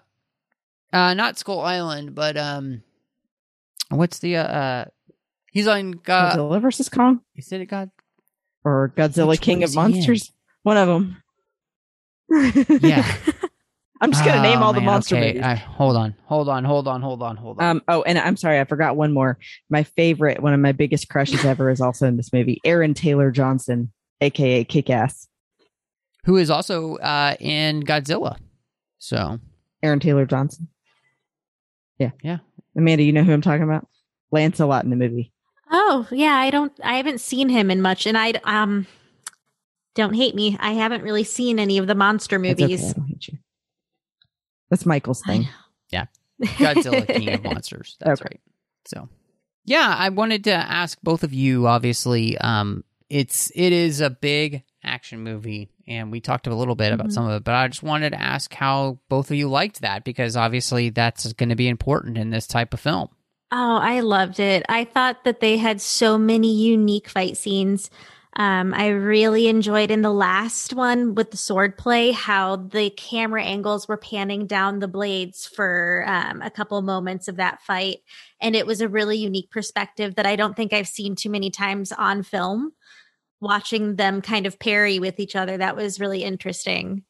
[0.92, 2.82] uh not Skull Island, but um
[3.90, 4.84] what's the uh, uh
[5.52, 7.90] he's on uh Godzilla versus Kong is it God
[8.64, 9.82] or Godzilla Which King of is in?
[9.82, 10.32] Monsters?
[10.62, 11.22] One of them.
[12.80, 13.04] Yeah.
[14.00, 15.28] I'm just gonna name Oh, all the monster okay.
[15.28, 15.42] movies.
[15.42, 17.64] I, hold on, hold on, hold on, hold on, hold on.
[17.76, 19.38] Um, oh, and I'm sorry, I forgot one more.
[19.68, 22.60] My favorite, one of my biggest crushes ever, is also in this movie.
[22.64, 25.28] Aaron Taylor Johnson, aka Kick Ass.
[26.24, 28.36] Who is also uh in Godzilla.
[28.98, 29.38] So
[29.82, 30.68] Aaron Taylor Johnson.
[31.98, 32.38] Yeah, Yeah.
[32.76, 33.86] Amanda, you know who I'm talking about?
[34.30, 35.32] Lancelot in the movie.
[35.70, 36.72] Oh yeah, I don't.
[36.82, 38.86] I haven't seen him in much, and I um
[39.94, 40.56] don't hate me.
[40.60, 42.90] I haven't really seen any of the monster That's okay, movies.
[42.90, 43.38] I don't hate you.
[44.70, 45.48] That's Michael's thing.
[45.90, 46.06] Yeah.
[46.42, 47.96] Godzilla King of Monsters.
[48.00, 48.28] That's Okay.
[48.32, 48.40] right.
[48.86, 49.08] So,
[49.66, 51.66] yeah, I wanted to ask both of you.
[51.66, 56.92] Obviously, um, it's it is a big action movie, and we talked a little bit
[56.92, 57.12] about Mhm.
[57.12, 57.44] some of it.
[57.44, 61.30] But I just wanted to ask how both of you liked that because obviously that's
[61.34, 63.08] going to be important in this type of film.
[63.52, 64.64] Oh, I loved it.
[64.68, 67.90] I thought that they had so many unique fight scenes.
[68.36, 73.42] Um, I really enjoyed in the last one with the sword play how the camera
[73.42, 77.98] angles were panning down the blades for um, a couple moments of that fight.
[78.40, 81.50] And it was a really unique perspective that I don't think I've seen too many
[81.50, 82.72] times on film.
[83.40, 87.04] Watching them kind of parry with each other, that was really interesting.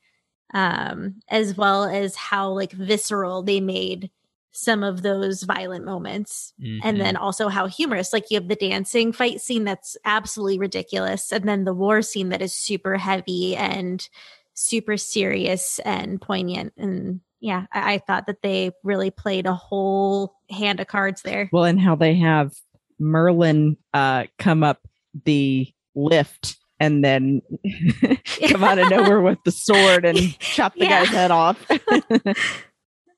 [0.54, 4.10] Um, as well as how like visceral they made
[4.52, 6.86] some of those violent moments Mm-hmm.
[6.86, 11.32] and then also how humorous like you have the dancing fight scene that's absolutely ridiculous
[11.32, 14.08] and then the war scene that is super heavy and
[14.54, 20.34] super serious and poignant and yeah i, I thought that they really played a whole
[20.50, 22.52] hand of cards there Well, and how they have
[22.98, 24.80] Merlin uh, come up
[25.24, 27.40] the lift and then
[28.48, 31.04] come out of nowhere with the sword and chop the Yeah.
[31.04, 31.58] guy's head off.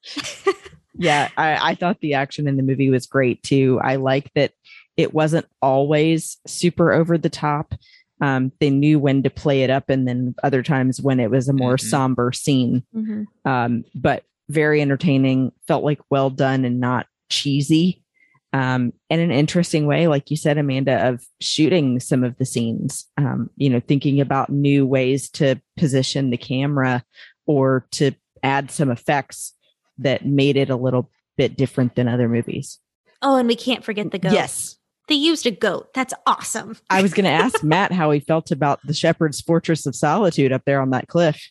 [1.02, 3.80] yeah, I, I thought the action in the movie was great too.
[3.82, 4.52] I like that
[4.96, 7.74] it wasn't always super over the top.
[8.20, 11.48] Um, they knew when to play it up, and then other times when it was
[11.48, 11.80] a more Mhm.
[11.90, 12.84] somber scene.
[12.94, 13.24] Mhm.
[13.44, 15.50] Um, but very entertaining.
[15.66, 18.02] Felt like well done and not cheesy.
[18.52, 23.06] Um, in an interesting way, like you said, Amanda, of shooting some of the scenes.
[23.16, 27.02] Um, you know, thinking about new ways to position the camera
[27.46, 29.54] or to add some effects
[29.98, 32.78] that made it a little bit different than other movies.
[33.22, 34.76] oh and we can't forget the goat Yes.
[35.08, 38.50] they used a goat that's awesome I was going to ask Matt how he felt
[38.50, 41.50] about the Shepherd's Fortress of Solitude up there on that cliff.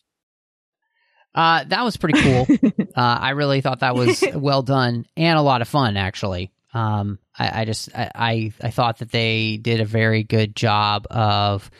[1.34, 2.46] Uh, that was pretty cool.
[2.94, 6.52] uh, I really thought that was well done and a lot of fun, actually.
[6.74, 11.06] Um, I, I just I, I I thought that they did a very good job
[11.10, 11.70] of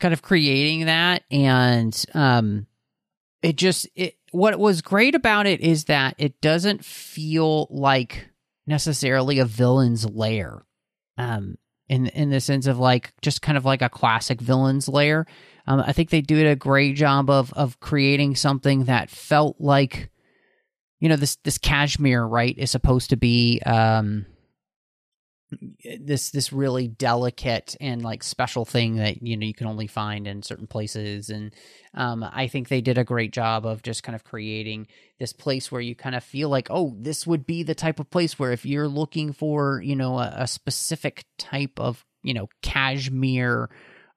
[0.00, 2.66] kind of creating that, and um,
[3.42, 8.28] it just it what was great about it is that it doesn't feel like
[8.66, 10.64] necessarily a villain's lair.
[11.18, 11.56] Um,
[11.90, 15.26] in in the sense of like just kind of like a classic villain's lair.
[15.66, 20.08] Um, I think they did a great job of of creating something that felt like,
[21.00, 24.24] you know, this this cashmere right is supposed to be um
[26.00, 30.26] this this really delicate and like special thing that you know you can only find
[30.26, 31.30] in certain places.
[31.30, 31.52] And
[31.94, 34.86] um I think they did a great job of just kind of creating
[35.18, 38.10] this place where you kind of feel like oh this would be the type of
[38.10, 42.48] place where if you're looking for you know a, a specific type of you know
[42.62, 43.70] cashmere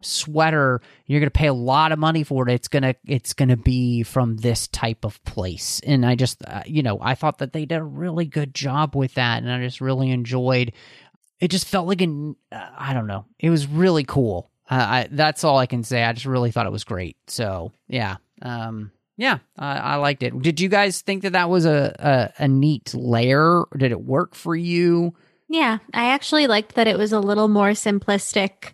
[0.06, 2.54] sweater you're going to pay a lot of money for it.
[2.54, 5.82] It's going to it's going to be from this type of place.
[5.86, 8.96] And i just uh, you know i thought that they did a really good job
[8.96, 10.74] with that and i just really enjoyed
[11.44, 13.26] it just felt like an uh, i don't know.
[13.38, 14.50] It was really cool.
[14.72, 16.02] Uh, I, that's all i can say.
[16.02, 17.18] I just really thought it was great.
[17.28, 20.42] So yeah um yeah I, I liked it.
[20.42, 21.94] Did you guys think that that was a,
[22.40, 23.66] a a neat layer?
[23.78, 25.14] Did it work for you?
[25.50, 28.74] Yeah, I actually liked that it was a little more simplistic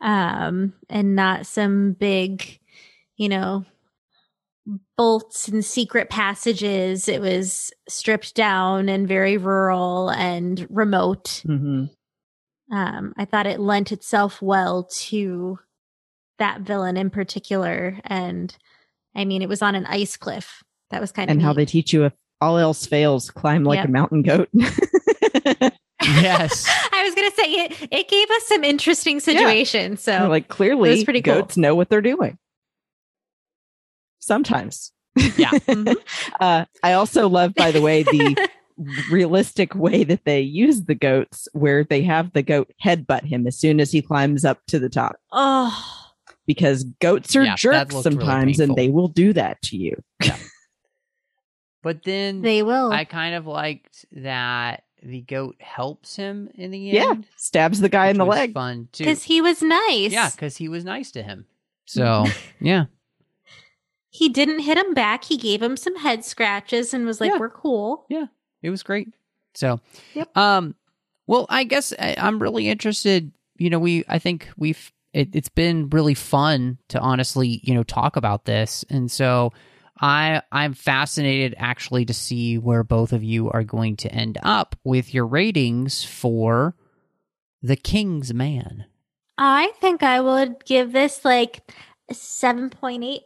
[0.00, 2.58] um and not some big,
[3.16, 3.66] you know,
[4.96, 7.08] bolts and secret passages.
[7.08, 11.42] It was stripped down and very rural and remote.
[11.46, 11.84] Mm-hmm.
[12.72, 15.58] Um I thought it lent itself well to
[16.38, 18.54] that villain in particular and
[19.14, 20.62] I mean it was on an ice cliff.
[20.90, 21.56] That was kind of And how neat.
[21.56, 23.88] they teach you if all else fails, climb like Yep.
[23.88, 24.48] a mountain goat.
[26.02, 26.68] yes.
[26.92, 27.88] I was gonna say it.
[27.90, 30.02] It gave us some interesting situations.
[30.02, 31.34] So like clearly, it was pretty cool.
[31.34, 32.38] goats know what they're doing.
[34.18, 34.92] Sometimes.
[35.36, 35.50] Yeah.
[35.66, 35.94] Mhm.
[36.40, 38.48] Uh, I also love, by the way, the
[39.10, 43.58] realistic way that they use the goats, where they have the goat headbutt him as
[43.58, 46.12] soon as he climbs up to the top, oh,
[46.46, 49.96] because goats are Yeah, jerks looked really sometimes, and they will do that to you.
[51.82, 52.90] But then they will.
[52.90, 56.96] I kind of liked that the goat helps him in the end.
[56.96, 57.26] Yeah, end.
[57.36, 58.54] stabs the guy in the leg.
[58.54, 59.04] Fun too.
[59.04, 60.10] because he was nice.
[60.10, 61.46] Yeah, because he was nice to him.
[61.88, 62.24] So
[62.60, 62.86] yeah,
[64.10, 65.22] he didn't hit him back.
[65.22, 67.38] He gave him some head scratches and was like, Yeah.
[67.38, 68.06] "We're cool."
[68.66, 69.08] It was great.
[69.54, 69.80] So,
[70.14, 70.36] Yep.
[70.36, 70.74] um,
[71.26, 73.32] well, I guess I, I'm really interested.
[73.56, 77.82] You know, we I think we've it, it's been really fun to honestly, you know,
[77.84, 79.52] talk about this, and so
[80.00, 84.76] I I'm fascinated actually to see where both of you are going to end up
[84.84, 86.74] with your ratings for
[87.62, 88.84] the King's Man.
[89.38, 91.72] I think I would give this like
[92.12, 93.20] 7.8.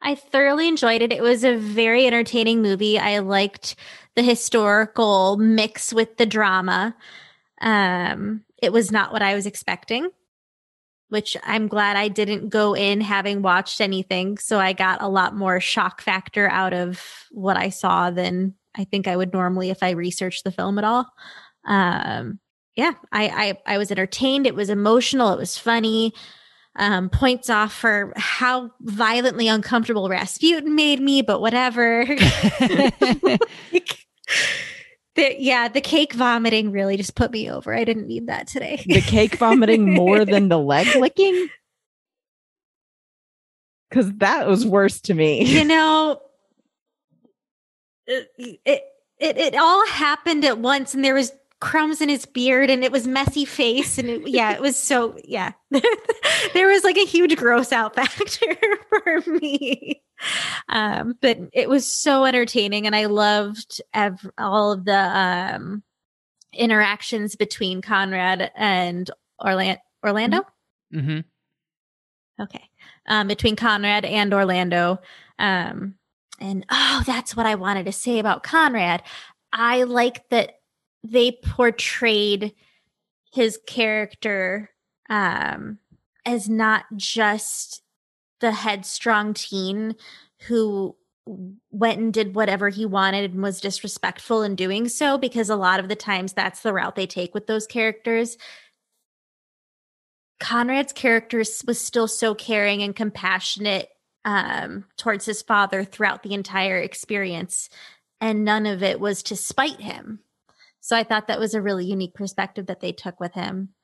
[0.00, 1.12] I thoroughly enjoyed it.
[1.12, 2.98] It was a very entertaining movie.
[2.98, 3.76] I liked
[4.14, 6.94] the historical mix with the drama.
[7.60, 10.10] Um, it was not what I was expecting,
[11.08, 14.38] which I'm glad I didn't go in having watched anything.
[14.38, 18.84] So I got a lot more shock factor out of what I saw than I
[18.84, 21.06] think I would normally if I researched the film at all.
[21.64, 22.38] Um,
[22.76, 24.46] yeah, I, I I was entertained.
[24.46, 25.32] It was emotional.
[25.32, 26.14] It was funny.
[26.80, 32.04] Um, points off for how violently uncomfortable Rasputin made me, but whatever.
[32.06, 33.38] the,
[35.16, 37.74] yeah, the cake vomiting really just put me over.
[37.74, 38.80] I didn't need that today.
[38.86, 41.48] the cake vomiting more than the leg licking?
[43.90, 45.44] Because that was worse to me.
[45.44, 46.20] you know,
[48.06, 48.28] it,
[48.64, 48.84] it
[49.18, 52.92] it it all happened at once, and there was crumbs in his beard, and it
[52.92, 55.52] was messy face, and it, yeah, it was so yeah.
[55.70, 58.56] there was like a huge gross out factor
[58.88, 60.02] for me,
[60.68, 65.82] um, but it was so entertaining, and I loved ev- all of the um
[66.52, 69.10] interactions between Conrad and
[69.44, 69.80] Orlando.
[70.04, 70.42] Orlando.
[70.92, 71.20] hmm
[72.40, 72.70] Okay.
[73.06, 75.00] Um, between Conrad and Orlando.
[75.38, 75.94] Um,
[76.40, 79.02] and oh, that's what I wanted to say about Conrad.
[79.52, 80.57] I like that
[81.02, 82.54] they portrayed
[83.32, 84.70] his character
[85.08, 85.78] um,
[86.24, 87.82] as not just
[88.40, 89.96] the headstrong teen
[90.46, 90.96] who
[91.70, 95.80] went and did whatever he wanted and was disrespectful in doing so, because a lot
[95.80, 98.36] of the times that's the route they take with those characters.
[100.40, 103.88] Conrad's character was still so caring and compassionate
[104.24, 107.68] um, towards his father throughout the entire experience,
[108.20, 110.20] and none of it was to spite him.
[110.88, 113.74] So I thought that was a really unique perspective that they took with him.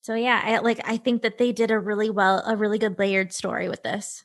[0.00, 2.98] So yeah, I like I think that they did a really well, a really good
[2.98, 4.24] layered story with this.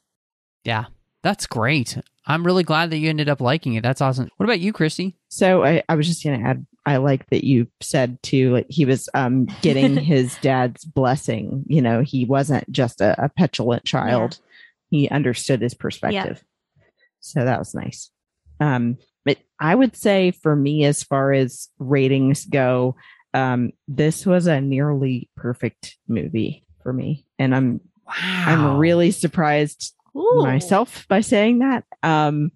[0.64, 0.86] Yeah,
[1.22, 1.98] that's great.
[2.26, 3.84] I'm really glad that you ended up liking it.
[3.84, 4.30] That's awesome.
[4.38, 5.18] What about you, Christy?
[5.28, 8.86] So I, I was just gonna add I like that you said too, like he
[8.86, 11.66] was um getting his dad's blessing.
[11.68, 14.40] You know, he wasn't just a, a petulant child.
[14.92, 16.42] He understood his perspective.
[17.20, 18.12] So that was nice.
[18.62, 19.15] Um but
[19.60, 22.96] I would say for me, as far as ratings go,
[23.34, 27.26] um, this was a nearly perfect movie for me.
[27.40, 28.14] And I'm Wow,
[28.46, 30.42] I'm really surprised Ooh.
[30.44, 31.86] myself by saying that.
[32.04, 32.52] Um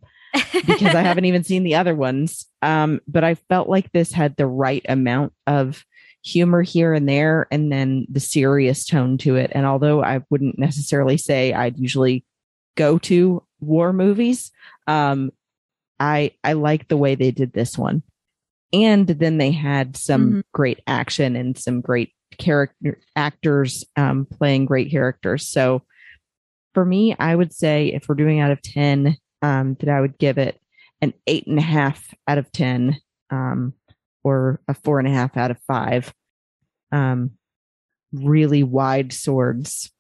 [0.65, 2.45] because I haven't even seen the other ones.
[2.61, 5.83] Um, but I felt like this had the right amount of
[6.23, 9.51] humor here and there, and then the serious tone to it.
[9.53, 12.25] And although I wouldn't necessarily say I'd usually
[12.75, 14.51] go to war movies,
[14.87, 15.31] um,
[15.99, 18.03] I I like the way they did this one.
[18.71, 20.41] And then they had some Mhm.
[20.53, 25.47] great action and some great character actors um, playing great characters.
[25.47, 25.81] So
[26.75, 30.17] for me, I would say if we're doing out of 10, um, that I would
[30.19, 30.59] give it
[31.01, 32.97] an eight and a half out of 10,
[33.31, 33.73] um,
[34.23, 36.13] or a four and a half out of five.
[36.91, 37.31] Um,
[38.11, 39.91] really wide swords.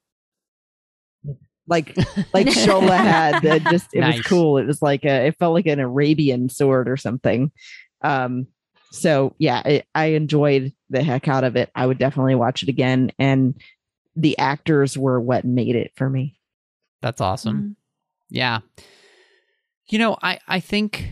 [1.69, 1.95] Like,
[2.33, 4.57] like Shola had, that just, it was cool.
[4.57, 7.51] It was like a, it felt like an Arabian sword or something.
[8.01, 8.47] Um,
[8.91, 11.69] so yeah, it, I enjoyed the heck out of it.
[11.75, 13.11] I would definitely watch it again.
[13.19, 13.55] And
[14.15, 16.39] the actors were what made it for me.
[17.01, 17.61] That's awesome.
[17.61, 17.75] Mm.
[18.29, 18.59] Yeah.
[19.87, 21.11] You know, I, I think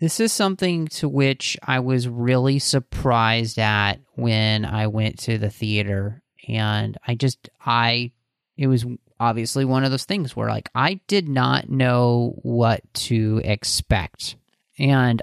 [0.00, 5.50] this is something to which I was really surprised at when I went to the
[5.50, 6.22] theater.
[6.48, 8.12] And I just, I,
[8.56, 8.84] it was
[9.18, 14.36] obviously one of those things where like I did not know what to expect.
[14.78, 15.22] And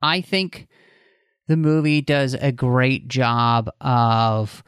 [0.00, 0.68] I think
[1.48, 4.62] the movie does a great job of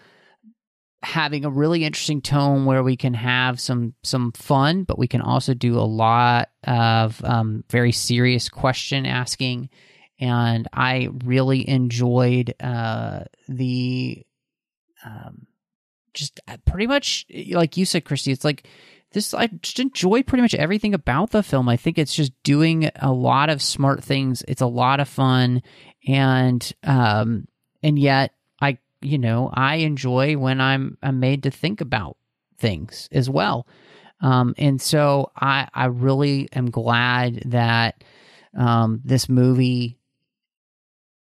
[1.03, 5.21] having a really interesting tone where we can have some some fun, but we can
[5.21, 9.69] also do a lot of um, very serious question asking.
[10.21, 14.25] And I really enjoyed uh, the
[15.05, 15.47] um,
[16.15, 18.33] just uh, pretty much like you said, Christy.
[18.33, 18.67] It's like
[19.13, 19.35] this.
[19.35, 21.69] I just enjoy pretty much everything about the film.
[21.69, 24.43] I think it's just doing a lot of smart things.
[24.49, 25.63] It's a lot of fun,
[26.07, 27.47] and um,
[27.83, 32.17] and yet I, you know, I enjoy when I'm I'm made to think about
[32.59, 33.67] things as well.
[34.21, 38.03] Um, and so I I really am glad that
[38.57, 39.99] um, this movie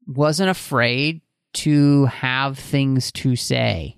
[0.07, 1.20] wasn't afraid
[1.53, 3.97] to have things to say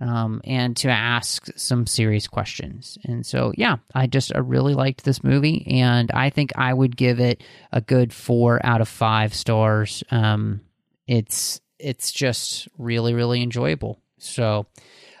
[0.00, 2.98] um, and to ask some serious questions.
[3.04, 6.96] And so, yeah, I just I really liked this movie, and I think I would
[6.96, 7.42] give it
[7.72, 10.04] a good four out of five stars.
[10.10, 10.60] Um,
[11.06, 14.00] it's it's just really really enjoyable.
[14.18, 14.66] So,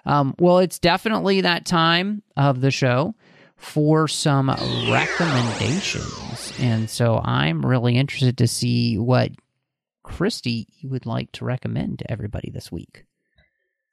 [0.04, 3.14] um, well, it's definitely that time of the show
[3.56, 9.32] for some recommendations, and so I'm really interested to see what
[10.02, 13.06] Christy you would like to recommend to everybody this week.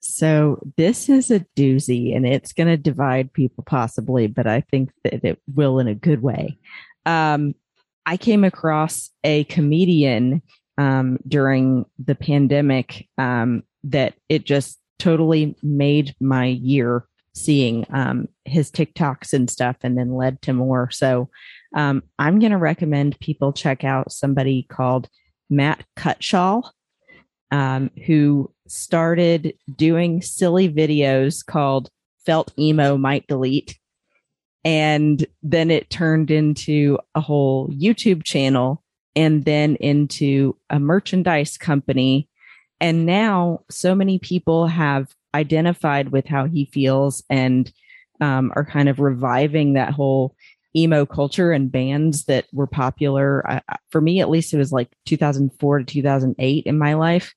[0.06, 4.92] So this is a doozy and it's going to divide people possibly, but I think
[5.06, 6.58] that it will in a good way.
[7.06, 7.56] Um,
[8.06, 10.42] I came across a comedian
[10.78, 18.70] um, during the pandemic um, that it just totally made my year seeing um, his
[18.70, 20.92] TikToks and stuff and then led to more.
[20.92, 21.30] So
[21.76, 25.08] um, I'm going to recommend people check out somebody called
[25.50, 26.70] Matt Cutshall,
[27.54, 31.90] um, who started doing silly videos called
[32.26, 33.78] Felt Emo Might Delete.
[34.66, 38.84] And then it turned into a whole YouTube channel
[39.16, 42.28] and then into a merchandise company.
[42.82, 47.72] And now so many people have identified with how he feels and
[48.20, 50.36] um, are kind of reviving that whole
[50.76, 53.62] emo culture and bands that were popular.
[53.92, 57.36] For me, at least, it was like 2004 to 2008 in my life.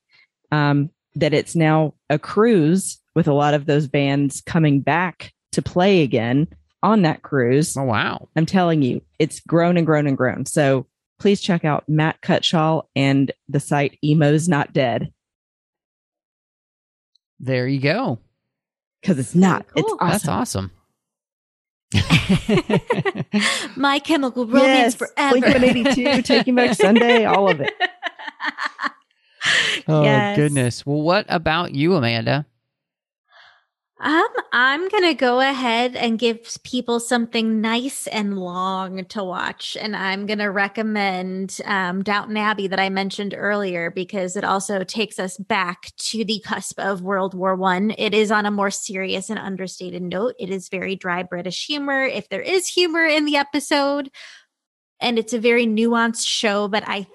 [0.52, 5.62] Um, that it's now a cruise with a lot of those bands coming back to
[5.62, 6.46] play again
[6.82, 7.76] on that cruise.
[7.76, 8.28] Oh, wow.
[8.36, 10.44] I'm telling you, it's grown and grown and grown.
[10.44, 10.86] So
[11.18, 15.12] please check out Matt Cutshall and the site Emo's Not Dead.
[17.40, 18.18] There you go.
[19.00, 19.66] Because it's not.
[19.68, 19.84] Cool.
[19.84, 20.70] It's awesome.
[21.92, 23.70] That's awesome.
[23.76, 25.30] My Chemical Romance yes, forever.
[25.30, 27.72] Blink 182, Taking Back Sunday, all of it.
[29.88, 30.28] Oh Yes.
[30.32, 30.84] goodness.
[30.86, 32.46] Well, what about you, Amanda?
[33.98, 39.96] Um, I'm gonna go ahead and give people something nice and long to watch, and
[39.96, 45.38] I'm gonna recommend um, Downton Abbey that I mentioned earlier because it also takes us
[45.38, 47.90] back to the cusp of World War One.
[47.96, 50.34] It is on a more serious and understated note.
[50.38, 54.10] It is very dry British humor, if there is humor in the episode,
[55.00, 56.68] and it's a very nuanced show.
[56.68, 57.06] But I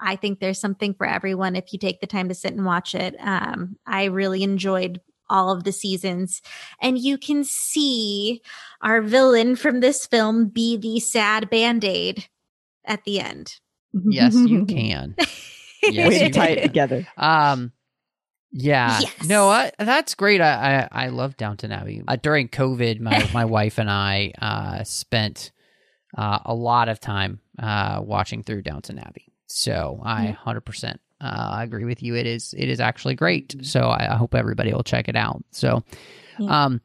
[0.00, 2.94] I think there's something for everyone if you take the time to sit and watch
[2.94, 3.14] it.
[3.20, 6.42] Um, I really enjoyed all of the seasons.
[6.82, 8.42] And you can see
[8.82, 12.26] our villain from this film be the sad band aid
[12.84, 13.52] at the end.
[13.92, 15.14] Yes, you can.
[15.82, 17.06] Yes, Way to you tie it together.
[17.16, 17.72] Um,
[18.52, 19.28] yeah, Yes.
[19.28, 20.40] no, I, that's great.
[20.40, 22.02] I, I I love Downton Abbey.
[22.06, 25.52] Uh, during COVID, my my wife and I uh, spent
[26.18, 29.29] uh, a lot of time uh, watching through Downton Abbey.
[29.50, 32.14] So I hundred percent uh, agree with you.
[32.14, 33.56] It is it is actually great.
[33.62, 35.44] So I, I hope everybody will check it out.
[35.50, 35.84] So.
[36.38, 36.64] Yeah.
[36.64, 36.80] Um,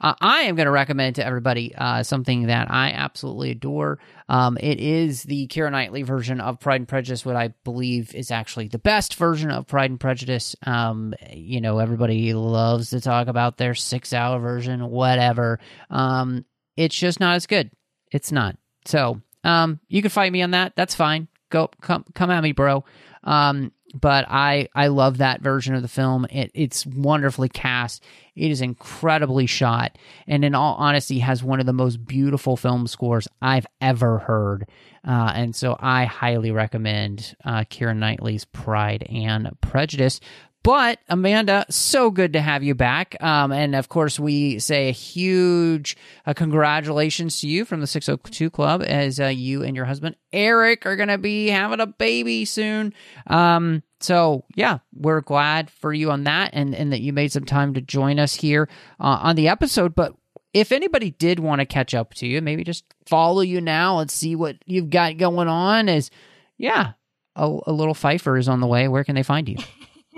[0.00, 3.98] uh, I am going to recommend to everybody uh, something that I absolutely adore.
[4.28, 8.30] Um, it is the Keira Knightley version of Pride and Prejudice, what I believe is
[8.30, 10.54] actually the best version of Pride and Prejudice.
[10.62, 15.58] Um, you know, everybody loves to talk about their six hour version, whatever.
[15.90, 16.44] Um,
[16.76, 17.70] it's just not as good.
[18.12, 18.56] It's not.
[18.84, 20.74] So, um, you can fight me on that.
[20.76, 21.26] That's fine.
[21.50, 22.84] Go, come, come at me, bro.
[23.24, 26.26] Um, but I I love that version of the film.
[26.30, 28.04] It it's wonderfully cast.
[28.36, 29.96] It is incredibly shot,
[30.26, 34.68] and in all honesty, has one of the most beautiful film scores I've ever heard.
[35.06, 40.20] Uh, and so I highly recommend uh, Keira Knightley's Pride and Prejudice.
[40.62, 43.16] But Amanda, so good to have you back.
[43.22, 48.50] Um, and of course, we say a huge uh, congratulations to you from the 602
[48.50, 52.44] Club as uh, you and your husband Eric are going to be having a baby
[52.44, 52.92] soon.
[53.28, 57.44] Um, so yeah, we're glad for you on that, and and that you made some
[57.44, 58.68] time to join us here
[59.00, 59.94] uh, on the episode.
[59.94, 60.14] But
[60.52, 64.10] if anybody did want to catch up to you, maybe just follow you now and
[64.10, 65.88] see what you've got going on.
[65.88, 66.10] Is
[66.58, 66.92] yeah,
[67.34, 69.56] a, a little Pfeifer is on the way, where can they find you?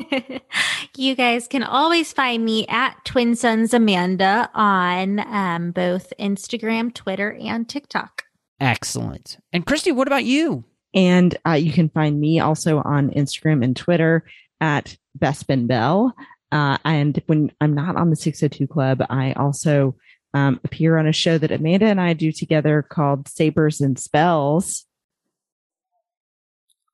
[0.96, 7.32] you guys can always find me at Twin Suns Amanda on um, both Instagram, Twitter,
[7.40, 8.24] and TikTok.
[8.60, 9.38] Excellent.
[9.52, 10.64] And Christy, what about you?
[10.94, 14.24] And uh, you can find me also on Instagram and Twitter
[14.60, 16.14] at Bespin Bell.
[16.52, 19.94] Uh, and when I'm not on the 602 Club, I also
[20.34, 24.84] um, appear on a show that Amanda and I do together called Sabers and Spells,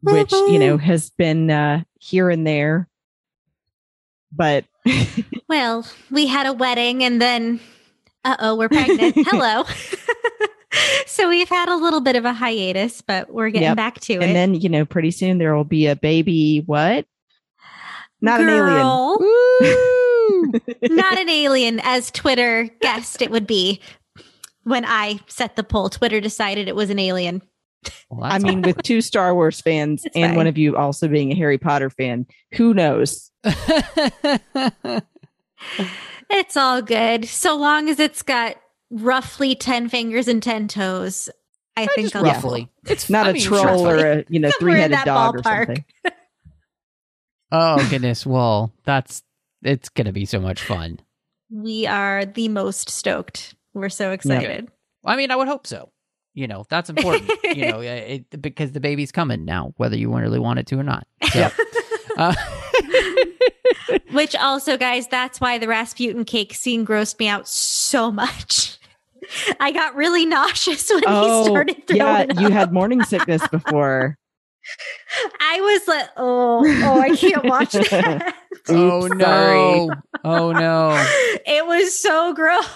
[0.03, 2.89] which, you know, has been uh, here and there.
[4.33, 4.65] But
[5.49, 7.61] well, we had a wedding and then,
[8.25, 9.15] uh oh, we're pregnant.
[9.27, 9.65] Hello.
[11.07, 13.77] so we've had a little bit of a hiatus, but we're getting Yep.
[13.77, 14.23] back to it.
[14.23, 16.63] and then, you know, pretty soon there will be a baby.
[16.67, 17.07] What?
[18.21, 18.87] Not an alien.
[19.21, 20.53] Woo!
[20.97, 23.81] not an alien, as Twitter guessed it would be.
[24.65, 27.43] When I set the poll, Twitter decided it was an alien.
[28.11, 30.37] Well, I mean, with two Star Wars fans It's and fine.
[30.37, 33.31] one of you also being a Harry Potter fan, who knows?
[33.47, 35.01] All-
[36.29, 37.27] It's all good.
[37.27, 38.57] So long as it's got
[38.91, 41.29] roughly 10 fingers and 10 toes.
[41.77, 42.69] I think I'll be roughly.
[42.87, 44.03] It's Not I a mean, troll roughly.
[44.03, 45.85] or a you know three headed that dog or something.
[47.53, 48.27] Oh goodness.
[48.27, 49.23] Well, that's
[49.63, 50.99] it's gonna be so much fun.
[51.49, 53.55] We are the most stoked.
[53.73, 54.69] We're so excited.
[55.05, 55.93] I mean, I would hope so.
[56.35, 57.31] You know, that's important.
[57.45, 60.83] you know, it, because the baby's coming now, whether you really want it to or
[60.83, 61.07] not.
[61.31, 61.49] So,
[62.17, 62.35] uh,
[64.13, 68.79] Which also, guys, that's why the Rasputin cake scene grossed me out so much.
[69.61, 72.53] I got really nauseous when he Oh, started yeah, throwing you up.
[72.53, 74.17] had morning sickness before.
[75.41, 78.35] I was like, oh, oh, I can't watch that.
[78.69, 79.19] oh no!
[79.21, 79.91] sorry.
[80.25, 80.91] Oh no!
[81.47, 82.67] it was so gross.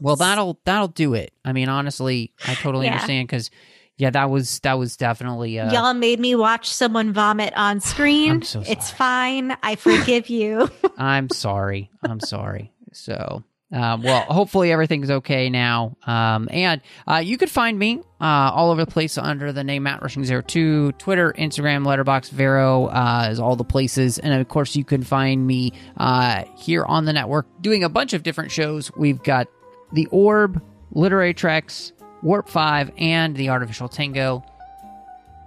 [0.00, 1.32] Well, that'll that'll do it.
[1.44, 2.94] I mean, honestly, I totally Yeah.
[2.94, 3.50] understand because,
[3.98, 5.58] yeah, that was that was definitely.
[5.58, 8.42] Uh, Y'all made me watch someone vomit on screen.
[8.42, 9.56] So It's fine.
[9.62, 10.70] I forgive you.
[10.98, 11.90] I'm sorry.
[12.02, 12.72] I'm sorry.
[12.92, 13.42] So,
[13.72, 15.96] um, well, hopefully everything's okay now.
[16.06, 18.24] Um, and uh, you could find me uh,
[18.54, 23.28] all over the place under the name Matt Rushing 02 Twitter, Instagram, Letterboxd, Vero uh,
[23.30, 24.18] is all the places.
[24.18, 28.12] And of course, you can find me uh, here on the network doing a bunch
[28.12, 28.90] of different shows.
[28.96, 29.48] We've got
[29.92, 30.62] The Orb,
[30.92, 34.44] Literary Treks, Warp 5, and The Artificial Tango.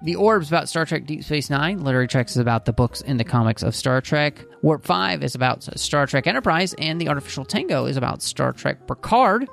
[0.01, 1.83] The Orb's about Star Trek Deep Space Nine.
[1.83, 4.45] Literary Treks is about the books and the comics of Star Trek.
[4.61, 6.73] Warp 5 is about Star Trek Enterprise.
[6.75, 9.49] And The Artificial Tango is about Star Trek Picard.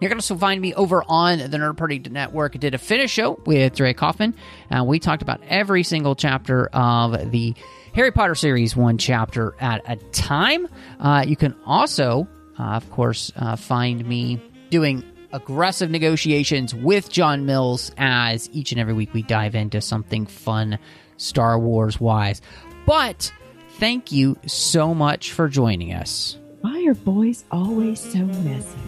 [0.00, 2.56] You're going to also find me over on the Nerd Party Network.
[2.56, 4.34] I did a finish show with Dre Kaufman.
[4.68, 7.54] And we talked about every single chapter of the
[7.94, 10.68] Harry Potter series, one chapter at a time.
[10.98, 12.26] Uh, you can also,
[12.58, 15.02] uh, of course, uh, find me doing
[15.36, 20.78] aggressive negotiations with John Mills as each and every week we dive into something fun
[21.18, 22.40] Star Wars wise.
[22.86, 23.30] But
[23.78, 26.38] thank you so much for joining us.
[26.62, 28.78] Why are boys always so messy?